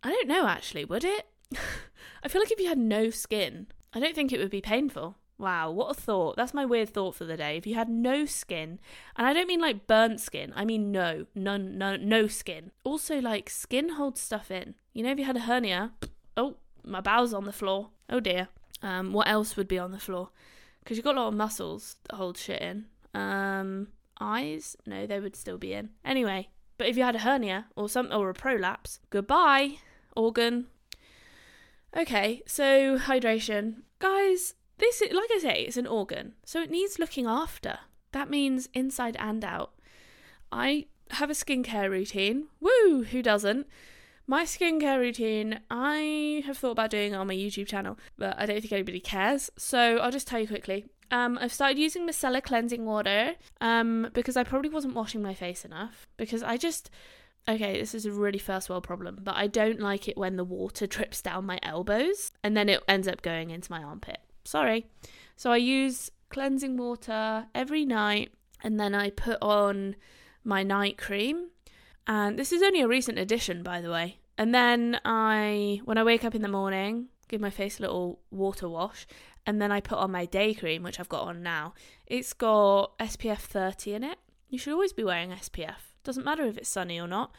I 0.02 0.10
don't 0.12 0.30
know 0.30 0.48
actually, 0.48 0.86
would 0.86 1.04
it? 1.04 1.28
I 2.24 2.30
feel 2.30 2.42
like 2.42 2.52
if 2.52 2.60
you 2.62 2.70
had 2.70 2.78
no 2.78 3.10
skin, 3.10 3.68
I 3.92 4.00
don't 4.00 4.16
think 4.16 4.32
it 4.32 4.40
would 4.40 4.50
be 4.50 4.62
painful. 4.62 5.18
Wow, 5.40 5.72
what 5.72 5.92
a 5.92 5.94
thought. 5.94 6.36
That's 6.36 6.54
my 6.54 6.66
weird 6.66 6.90
thought 6.90 7.16
for 7.16 7.24
the 7.24 7.38
day. 7.38 7.56
If 7.56 7.66
you 7.66 7.74
had 7.74 7.88
no 7.88 8.26
skin, 8.26 8.78
and 9.16 9.26
I 9.26 9.34
don't 9.34 9.48
mean 9.48 9.62
like 9.62 9.88
burnt 9.88 10.20
skin, 10.20 10.52
I 10.54 10.66
mean 10.66 10.92
no, 10.92 11.26
none, 11.34 11.78
no, 11.78 11.96
no 11.96 12.28
skin. 12.28 12.72
Also, 12.84 13.20
like 13.20 13.50
skin 13.50 13.94
holds 13.94 14.20
stuff 14.20 14.52
in. 14.52 14.76
You 14.94 15.04
know, 15.04 15.12
if 15.12 15.18
you 15.18 15.24
had 15.24 15.38
a 15.38 15.42
hernia, 15.42 15.94
oh, 16.36 16.58
my 16.84 17.00
bowel's 17.00 17.34
on 17.34 17.46
the 17.46 17.54
floor. 17.54 17.90
Oh 18.10 18.20
dear. 18.20 18.50
Um, 18.84 19.14
what 19.14 19.30
else 19.30 19.56
would 19.56 19.68
be 19.70 19.80
on 19.80 19.92
the 19.92 20.00
floor? 20.00 20.30
Because 20.84 20.98
you've 20.98 21.06
got 21.06 21.16
a 21.16 21.22
lot 21.22 21.30
of 21.30 21.34
muscles 21.34 21.96
that 22.04 22.18
hold 22.18 22.38
shit 22.38 22.62
in. 22.62 22.86
Um, 23.14 23.88
eyes? 24.20 24.76
No, 24.86 25.08
they 25.08 25.22
would 25.22 25.38
still 25.38 25.58
be 25.58 25.74
in. 25.74 25.90
Anyway, 26.04 26.50
but 26.78 26.88
if 26.88 26.98
you 26.98 27.04
had 27.04 27.16
a 27.16 27.20
hernia 27.20 27.68
or 27.78 27.88
some 27.88 28.10
or 28.12 28.30
a 28.30 28.34
prolapse, 28.34 29.00
goodbye, 29.10 29.78
organ, 30.16 30.68
Okay, 31.96 32.44
so 32.46 33.00
hydration. 33.00 33.82
Guys, 33.98 34.54
this 34.80 35.02
is, 35.02 35.14
like 35.14 35.30
I 35.34 35.40
say, 35.40 35.62
it's 35.64 35.78
an 35.78 35.88
organ, 35.88 36.34
so 36.44 36.62
it 36.62 36.72
needs 36.72 37.00
looking 37.00 37.26
after. 37.26 37.80
That 38.12 38.30
means 38.30 38.70
inside 38.74 39.16
and 39.20 39.44
out. 39.44 39.74
I 40.52 40.88
have 41.12 41.30
a 41.30 41.34
skincare 41.34 41.90
routine. 41.90 42.48
Woo, 42.60 43.04
who 43.04 43.22
doesn't? 43.22 43.68
My 44.28 44.44
skincare 44.44 45.00
routine, 45.00 45.60
I 45.72 46.44
have 46.46 46.58
thought 46.58 46.72
about 46.72 46.92
doing 46.92 47.16
on 47.16 47.28
my 47.28 47.34
YouTube 47.34 47.68
channel, 47.68 47.98
but 48.18 48.36
I 48.38 48.46
don't 48.46 48.62
think 48.62 48.72
anybody 48.72 49.00
cares. 49.00 49.50
So 49.58 49.98
I'll 49.98 50.12
just 50.12 50.28
tell 50.28 50.40
you 50.40 50.48
quickly. 50.48 50.86
Um, 51.12 51.40
I've 51.42 51.52
started 51.52 51.80
using 51.80 52.08
micellar 52.08 52.44
cleansing 52.44 52.86
water 52.86 53.34
um, 53.60 54.10
because 54.14 54.38
I 54.38 54.44
probably 54.44 54.70
wasn't 54.70 54.94
washing 54.94 55.24
my 55.24 55.34
face 55.34 55.66
enough. 55.66 56.08
Because 56.18 56.44
I 56.44 56.58
just, 56.58 56.92
okay, 57.48 57.80
this 57.80 57.96
is 57.96 58.06
a 58.06 58.12
really 58.12 58.38
first 58.38 58.70
world 58.70 58.84
problem, 58.84 59.18
but 59.24 59.36
I 59.36 59.48
don't 59.48 59.80
like 59.80 60.08
it 60.08 60.18
when 60.18 60.36
the 60.36 60.44
water 60.44 60.86
drips 60.96 61.24
down 61.24 61.46
my 61.46 61.60
elbows 61.64 62.32
and 62.44 62.56
then 62.56 62.70
it 62.70 62.84
ends 62.88 63.08
up 63.08 63.24
going 63.24 63.50
into 63.50 63.72
my 63.72 63.82
armpit. 63.82 64.20
Sorry. 64.50 64.88
So 65.36 65.52
I 65.52 65.58
use 65.58 66.10
cleansing 66.30 66.76
water 66.76 67.46
every 67.54 67.86
night 67.86 68.34
and 68.64 68.80
then 68.80 68.96
I 68.96 69.12
put 69.12 69.38
on 69.44 69.96
my 70.44 70.64
night 70.64 70.98
cream. 70.98 71.50
And 72.08 72.40
this 72.40 72.52
is 72.52 72.64
only 72.64 72.82
a 72.82 72.88
recent 72.88 73.20
addition, 73.20 73.62
by 73.62 73.80
the 73.80 73.92
way. 73.92 74.18
And 74.40 74.56
then 74.56 75.00
I, 75.06 75.82
when 75.86 76.00
I 76.00 76.04
wake 76.04 76.24
up 76.24 76.34
in 76.34 76.42
the 76.42 76.48
morning, 76.48 77.10
give 77.28 77.40
my 77.40 77.52
face 77.52 77.78
a 77.78 77.84
little 77.84 78.22
water 78.32 78.68
wash, 78.68 79.06
and 79.46 79.62
then 79.62 79.72
I 79.72 79.82
put 79.82 80.00
on 80.00 80.12
my 80.12 80.26
day 80.26 80.56
cream, 80.56 80.82
which 80.82 81.00
I've 81.00 81.10
got 81.10 81.28
on 81.28 81.44
now. 81.44 81.76
It's 82.08 82.34
got 82.34 82.98
SPF 82.98 83.42
30 83.42 83.94
in 83.94 84.04
it. 84.04 84.18
You 84.50 84.58
should 84.58 84.74
always 84.74 84.94
be 84.94 85.04
wearing 85.04 85.30
SPF. 85.30 85.94
Doesn't 86.04 86.26
matter 86.26 86.44
if 86.46 86.58
it's 86.58 86.70
sunny 86.70 87.00
or 87.00 87.08
not. 87.08 87.36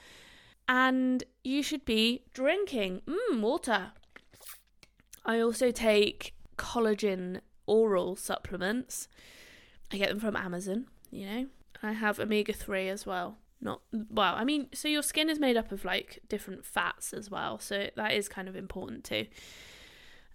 And 0.69 1.25
you 1.43 1.65
should 1.65 1.85
be 1.85 2.23
drinking 2.33 3.03
mmm 3.09 3.41
water. 3.41 3.95
I 5.25 5.41
also 5.41 5.73
take 5.73 6.35
collagen 6.61 7.41
oral 7.67 8.17
supplements. 8.17 9.09
I 9.91 9.97
get 9.97 10.11
them 10.11 10.21
from 10.21 10.37
Amazon, 10.37 10.87
you 11.11 11.27
know. 11.27 11.47
I 11.83 11.93
have 11.93 12.21
omega 12.21 12.53
3 12.53 12.89
as 12.89 13.07
well. 13.07 13.39
Not 13.63 13.81
well, 13.93 14.35
I 14.37 14.45
mean, 14.45 14.69
so 14.73 14.89
your 14.89 15.03
skin 15.03 15.29
is 15.29 15.39
made 15.39 15.57
up 15.57 15.73
of 15.73 15.85
like 15.85 16.21
different 16.29 16.65
fats 16.65 17.13
as 17.13 17.31
well. 17.31 17.59
So 17.59 17.89
that 17.97 18.13
is 18.13 18.29
kind 18.29 18.49
of 18.49 18.57
important 18.57 19.05
too. 19.05 19.27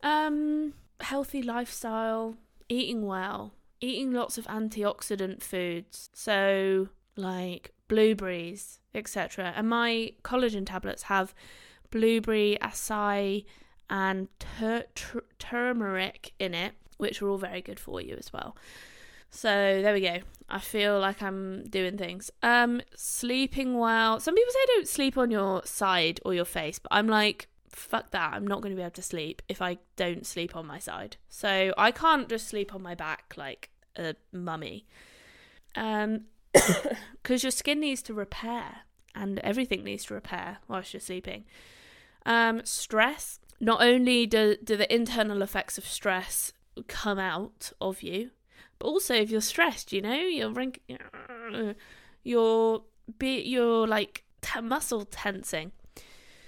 Um 0.04 0.74
healthy 1.00 1.42
lifestyle, 1.42 2.36
eating 2.70 3.06
well, 3.06 3.54
eating 3.82 4.12
lots 4.12 4.38
of 4.38 4.46
antioxidant 4.46 5.42
foods. 5.42 6.10
So 6.14 6.90
like 7.16 7.74
blueberries, 7.88 8.80
etc. 8.94 9.54
And 9.56 9.70
my 9.70 10.14
collagen 10.24 10.66
tablets 10.66 11.04
have 11.04 11.34
blueberry, 11.92 12.58
acai, 12.62 13.46
and 13.90 14.28
tur- 14.40 14.86
tur- 14.96 15.26
turmeric 15.40 16.34
in 16.40 16.54
it, 16.54 16.74
which 16.98 17.22
are 17.22 17.30
all 17.30 17.38
very 17.38 17.62
good 17.62 17.80
for 17.80 18.02
you 18.02 18.16
as 18.18 18.32
well. 18.34 18.56
So 19.32 19.50
there 19.82 19.94
we 19.94 20.02
go. 20.02 20.20
I 20.50 20.60
feel 20.60 21.00
like 21.00 21.22
I'm 21.22 21.66
doing 21.66 21.98
things. 21.98 22.32
Um, 22.42 22.82
sleeping 22.96 23.78
well. 23.78 24.20
Some 24.20 24.36
people 24.36 24.54
say 24.54 24.60
don't 24.68 24.88
sleep 24.88 25.18
on 25.18 25.32
your 25.32 25.62
side 25.66 26.20
or 26.24 26.34
your 26.34 26.46
face, 26.46 26.80
but 26.80 26.90
I'm 26.92 27.08
like, 27.08 27.50
fuck 27.70 28.12
that. 28.12 28.34
I'm 28.34 28.48
not 28.48 28.62
going 28.62 28.72
to 28.72 28.78
be 28.78 28.82
able 28.82 28.92
to 28.92 29.02
sleep 29.02 29.42
if 29.50 29.62
I 29.62 29.78
don't 29.98 30.26
sleep 30.26 30.56
on 30.56 30.66
my 30.66 30.80
side. 30.80 31.18
So 31.28 31.74
I 31.78 31.92
can't 31.92 32.30
just 32.30 32.48
sleep 32.48 32.74
on 32.74 32.82
my 32.82 32.96
back 32.96 33.34
like 33.36 33.72
a 33.98 34.16
mummy. 34.32 34.86
Um, 35.76 36.26
because 37.22 37.44
your 37.44 37.52
skin 37.52 37.82
needs 37.82 38.02
to 38.04 38.14
repair 38.14 38.84
and 39.14 39.40
everything 39.40 39.84
needs 39.84 40.06
to 40.06 40.14
repair 40.14 40.60
whilst 40.68 40.94
you're 40.94 41.02
sleeping. 41.02 41.46
Um, 42.26 42.62
stress. 42.64 43.40
Not 43.60 43.82
only 43.82 44.26
do, 44.26 44.58
do 44.64 44.76
the 44.76 44.94
internal 44.94 45.42
effects 45.42 45.78
of 45.78 45.86
stress 45.86 46.54
come 46.88 47.20
out 47.20 47.72
of 47.80 48.04
you, 48.04 48.32
but 48.80 48.88
also 48.88 49.16
if 49.16 49.30
you're 49.30 49.42
stressed, 49.42 49.94
you 49.94 50.02
know, 50.02 50.16
you're 50.16 50.52
rank, 50.52 50.82
you're 52.24 52.82
be 53.18 53.42
you're 53.42 53.88
like 53.88 54.24
t- 54.42 54.62
muscle 54.62 55.06
tensing. 55.06 55.72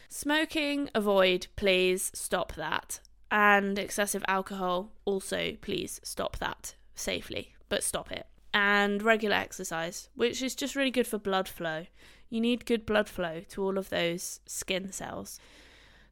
Smoking, 0.09 0.89
avoid, 0.95 1.47
please 1.55 2.11
stop 2.13 2.53
that. 2.55 2.99
And 3.29 3.77
excessive 3.77 4.23
alcohol, 4.27 4.91
also 5.05 5.57
please 5.61 5.99
stop 6.03 6.37
that 6.37 6.75
safely, 6.95 7.55
but 7.69 7.83
stop 7.83 8.11
it 8.11 8.25
and 8.53 9.03
regular 9.03 9.35
exercise, 9.35 10.09
which 10.15 10.41
is 10.41 10.55
just 10.55 10.75
really 10.75 10.89
good 10.89 11.05
for 11.05 11.19
blood 11.19 11.47
flow. 11.47 11.85
You 12.29 12.41
need 12.41 12.65
good 12.65 12.87
blood 12.87 13.07
flow 13.07 13.41
to 13.49 13.63
all 13.63 13.77
of 13.77 13.89
those 13.89 14.39
skin 14.47 14.91
cells. 14.91 15.39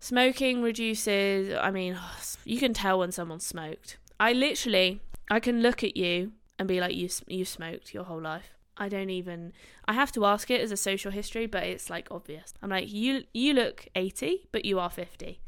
Smoking 0.05 0.61
reduces, 0.61 1.57
I 1.59 1.71
mean, 1.71 1.97
you 2.45 2.59
can 2.59 2.75
tell 2.75 2.99
when 2.99 3.11
someone's 3.11 3.43
smoked. 3.43 3.97
I 4.19 4.33
literally, 4.33 4.99
I 5.31 5.39
can 5.39 5.63
look 5.63 5.83
at 5.83 5.97
you 5.97 6.33
and 6.59 6.67
be 6.67 6.79
like, 6.79 6.93
you, 6.93 7.09
you 7.25 7.43
smoked 7.43 7.91
your 7.91 8.03
whole 8.03 8.21
life. 8.21 8.53
I 8.77 8.87
don't 8.87 9.09
even, 9.09 9.51
I 9.85 9.93
have 9.93 10.11
to 10.11 10.23
ask 10.25 10.51
it 10.51 10.61
as 10.61 10.71
a 10.71 10.77
social 10.77 11.09
history, 11.09 11.47
but 11.47 11.63
it's 11.63 11.89
like 11.89 12.07
obvious. 12.11 12.53
I'm 12.61 12.69
like, 12.69 12.93
you, 12.93 13.23
you 13.33 13.53
look 13.53 13.87
80, 13.95 14.47
but 14.51 14.63
you 14.63 14.77
are 14.77 14.91
50. 14.91 15.39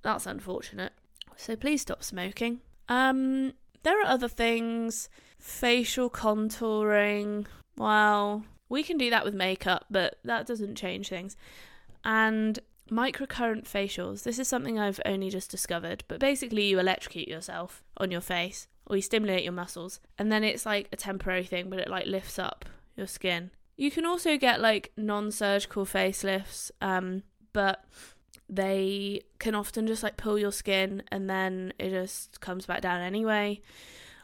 That's 0.00 0.24
unfortunate. 0.24 0.94
So 1.36 1.54
please 1.54 1.82
stop 1.82 2.02
smoking. 2.02 2.60
Um, 2.88 3.52
there 3.82 4.00
are 4.00 4.06
other 4.06 4.28
things 4.28 5.10
facial 5.38 6.08
contouring. 6.08 7.44
Well, 7.76 8.44
we 8.70 8.82
can 8.82 8.96
do 8.96 9.10
that 9.10 9.26
with 9.26 9.34
makeup, 9.34 9.84
but 9.90 10.20
that 10.24 10.46
doesn't 10.46 10.76
change 10.76 11.10
things. 11.10 11.36
And 12.02 12.58
microcurrent 12.90 13.64
facials. 13.64 14.22
This 14.22 14.38
is 14.38 14.48
something 14.48 14.78
I've 14.78 15.00
only 15.04 15.30
just 15.30 15.50
discovered, 15.50 16.04
but 16.08 16.20
basically 16.20 16.64
you 16.64 16.78
electrocute 16.78 17.28
yourself 17.28 17.82
on 17.96 18.10
your 18.10 18.20
face 18.20 18.68
or 18.86 18.96
you 18.96 19.02
stimulate 19.02 19.44
your 19.44 19.52
muscles 19.52 20.00
and 20.18 20.30
then 20.30 20.44
it's 20.44 20.66
like 20.66 20.88
a 20.92 20.96
temporary 20.96 21.44
thing, 21.44 21.70
but 21.70 21.78
it 21.78 21.88
like 21.88 22.06
lifts 22.06 22.38
up 22.38 22.64
your 22.96 23.06
skin. 23.06 23.50
You 23.76 23.90
can 23.90 24.06
also 24.06 24.36
get 24.36 24.60
like 24.60 24.92
non-surgical 24.96 25.84
facelifts, 25.84 26.70
um, 26.80 27.22
but 27.52 27.84
they 28.48 29.22
can 29.38 29.54
often 29.54 29.86
just 29.86 30.02
like 30.02 30.16
pull 30.16 30.38
your 30.38 30.52
skin 30.52 31.02
and 31.10 31.28
then 31.28 31.72
it 31.78 31.90
just 31.90 32.40
comes 32.40 32.66
back 32.66 32.82
down 32.82 33.00
anyway. 33.00 33.60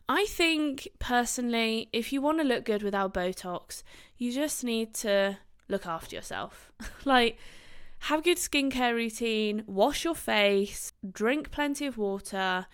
I 0.09 0.27
think 0.27 0.89
personally, 0.99 1.89
if 1.93 2.13
you 2.13 2.21
want 2.21 2.39
to 2.39 2.45
look 2.45 2.65
good 2.65 2.83
without 2.83 3.15
Botox, 3.15 3.83
you 4.19 4.33
just 4.33 4.65
need 4.65 4.93
to 4.95 5.39
look 5.69 5.87
after 5.87 6.17
yourself. 6.17 6.73
like, 7.05 7.39
have 8.01 8.21
a 8.21 8.23
good 8.23 8.39
skincare 8.39 8.95
routine, 8.95 9.65
wash 9.67 10.05
your 10.05 10.15
face, 10.15 10.93
drink 11.11 11.51
plenty 11.51 11.87
of 11.87 11.99
water, 11.99 12.67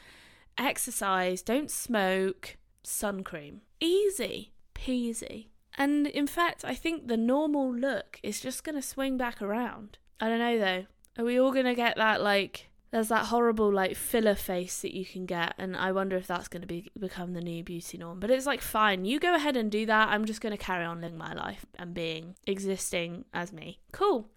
exercise, 0.58 1.42
don't 1.42 1.70
smoke, 1.70 2.56
sun 2.82 3.22
cream. 3.22 3.62
Easy 3.80 4.52
peasy. 4.76 5.46
And 5.76 6.06
in 6.06 6.26
fact, 6.26 6.64
I 6.64 6.74
think 6.74 7.08
the 7.08 7.16
normal 7.16 7.74
look 7.74 8.18
is 8.22 8.40
just 8.40 8.64
going 8.64 8.76
to 8.76 8.82
swing 8.82 9.16
back 9.16 9.42
around. 9.42 9.98
I 10.20 10.28
don't 10.28 10.38
know 10.38 10.58
though. 10.58 10.86
Are 11.18 11.24
we 11.24 11.38
all 11.40 11.52
going 11.52 11.66
to 11.66 11.74
get 11.74 11.96
that 11.96 12.20
like 12.22 12.68
there's 12.92 13.08
that 13.08 13.26
horrible 13.26 13.72
like 13.72 13.96
filler 13.96 14.34
face 14.34 14.80
that 14.80 14.94
you 14.94 15.04
can 15.04 15.26
get 15.26 15.54
and 15.58 15.76
I 15.76 15.92
wonder 15.92 16.16
if 16.16 16.26
that's 16.26 16.48
going 16.48 16.62
to 16.62 16.68
be 16.68 16.90
become 16.98 17.32
the 17.32 17.40
new 17.40 17.62
beauty 17.62 17.98
norm. 17.98 18.20
But 18.20 18.30
it's 18.30 18.46
like 18.46 18.62
fine, 18.62 19.04
you 19.04 19.18
go 19.18 19.34
ahead 19.34 19.56
and 19.56 19.70
do 19.70 19.84
that. 19.86 20.08
I'm 20.08 20.24
just 20.24 20.40
going 20.40 20.56
to 20.56 20.62
carry 20.62 20.84
on 20.84 21.00
living 21.00 21.18
my 21.18 21.34
life 21.34 21.66
and 21.78 21.92
being 21.92 22.36
existing 22.46 23.24
as 23.34 23.52
me. 23.52 23.80
Cool. 23.92 24.30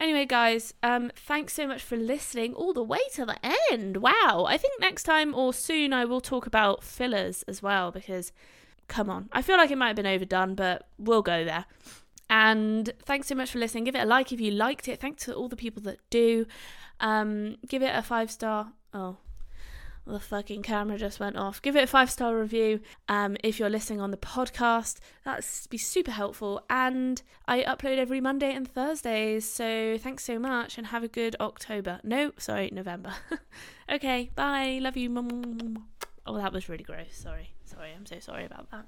Anyway, 0.00 0.24
guys, 0.24 0.72
um, 0.82 1.12
thanks 1.14 1.52
so 1.52 1.66
much 1.66 1.82
for 1.82 1.94
listening 1.94 2.54
all 2.54 2.72
the 2.72 2.82
way 2.82 3.00
to 3.12 3.26
the 3.26 3.36
end. 3.70 3.98
Wow. 3.98 4.46
I 4.48 4.56
think 4.56 4.80
next 4.80 5.02
time 5.02 5.34
or 5.34 5.52
soon 5.52 5.92
I 5.92 6.06
will 6.06 6.22
talk 6.22 6.46
about 6.46 6.82
fillers 6.82 7.42
as 7.42 7.62
well 7.62 7.92
because 7.92 8.32
come 8.88 9.10
on. 9.10 9.28
I 9.30 9.42
feel 9.42 9.58
like 9.58 9.70
it 9.70 9.76
might 9.76 9.88
have 9.88 9.96
been 9.96 10.06
overdone, 10.06 10.54
but 10.54 10.88
we'll 10.98 11.20
go 11.20 11.44
there. 11.44 11.66
And 12.30 12.90
thanks 13.04 13.26
so 13.28 13.34
much 13.34 13.50
for 13.50 13.58
listening. 13.58 13.84
Give 13.84 13.94
it 13.94 14.02
a 14.02 14.06
like 14.06 14.32
if 14.32 14.40
you 14.40 14.52
liked 14.52 14.88
it. 14.88 15.00
Thanks 15.00 15.26
to 15.26 15.34
all 15.34 15.48
the 15.48 15.56
people 15.56 15.82
that 15.82 15.98
do. 16.08 16.46
Um, 17.00 17.56
give 17.68 17.82
it 17.82 17.94
a 17.94 18.02
five 18.02 18.30
star. 18.30 18.72
Oh, 18.94 19.18
the 20.10 20.20
fucking 20.20 20.62
camera 20.62 20.98
just 20.98 21.20
went 21.20 21.36
off. 21.36 21.62
Give 21.62 21.76
it 21.76 21.84
a 21.84 21.86
five 21.86 22.10
star 22.10 22.36
review 22.36 22.80
um, 23.08 23.36
if 23.42 23.58
you're 23.58 23.70
listening 23.70 24.00
on 24.00 24.10
the 24.10 24.16
podcast. 24.16 24.98
That'd 25.24 25.44
be 25.70 25.78
super 25.78 26.10
helpful. 26.10 26.62
And 26.68 27.22
I 27.46 27.62
upload 27.62 27.98
every 27.98 28.20
Monday 28.20 28.52
and 28.52 28.68
Thursdays. 28.68 29.44
So 29.44 29.96
thanks 29.98 30.24
so 30.24 30.38
much 30.38 30.78
and 30.78 30.88
have 30.88 31.02
a 31.02 31.08
good 31.08 31.36
October. 31.40 32.00
No, 32.02 32.32
sorry, 32.38 32.70
November. 32.72 33.12
okay, 33.92 34.30
bye. 34.34 34.78
Love 34.82 34.96
you. 34.96 35.10
Oh, 36.26 36.36
that 36.36 36.52
was 36.52 36.68
really 36.68 36.84
gross. 36.84 37.12
Sorry. 37.12 37.54
Sorry. 37.64 37.92
I'm 37.96 38.06
so 38.06 38.18
sorry 38.18 38.44
about 38.44 38.70
that. 38.70 38.86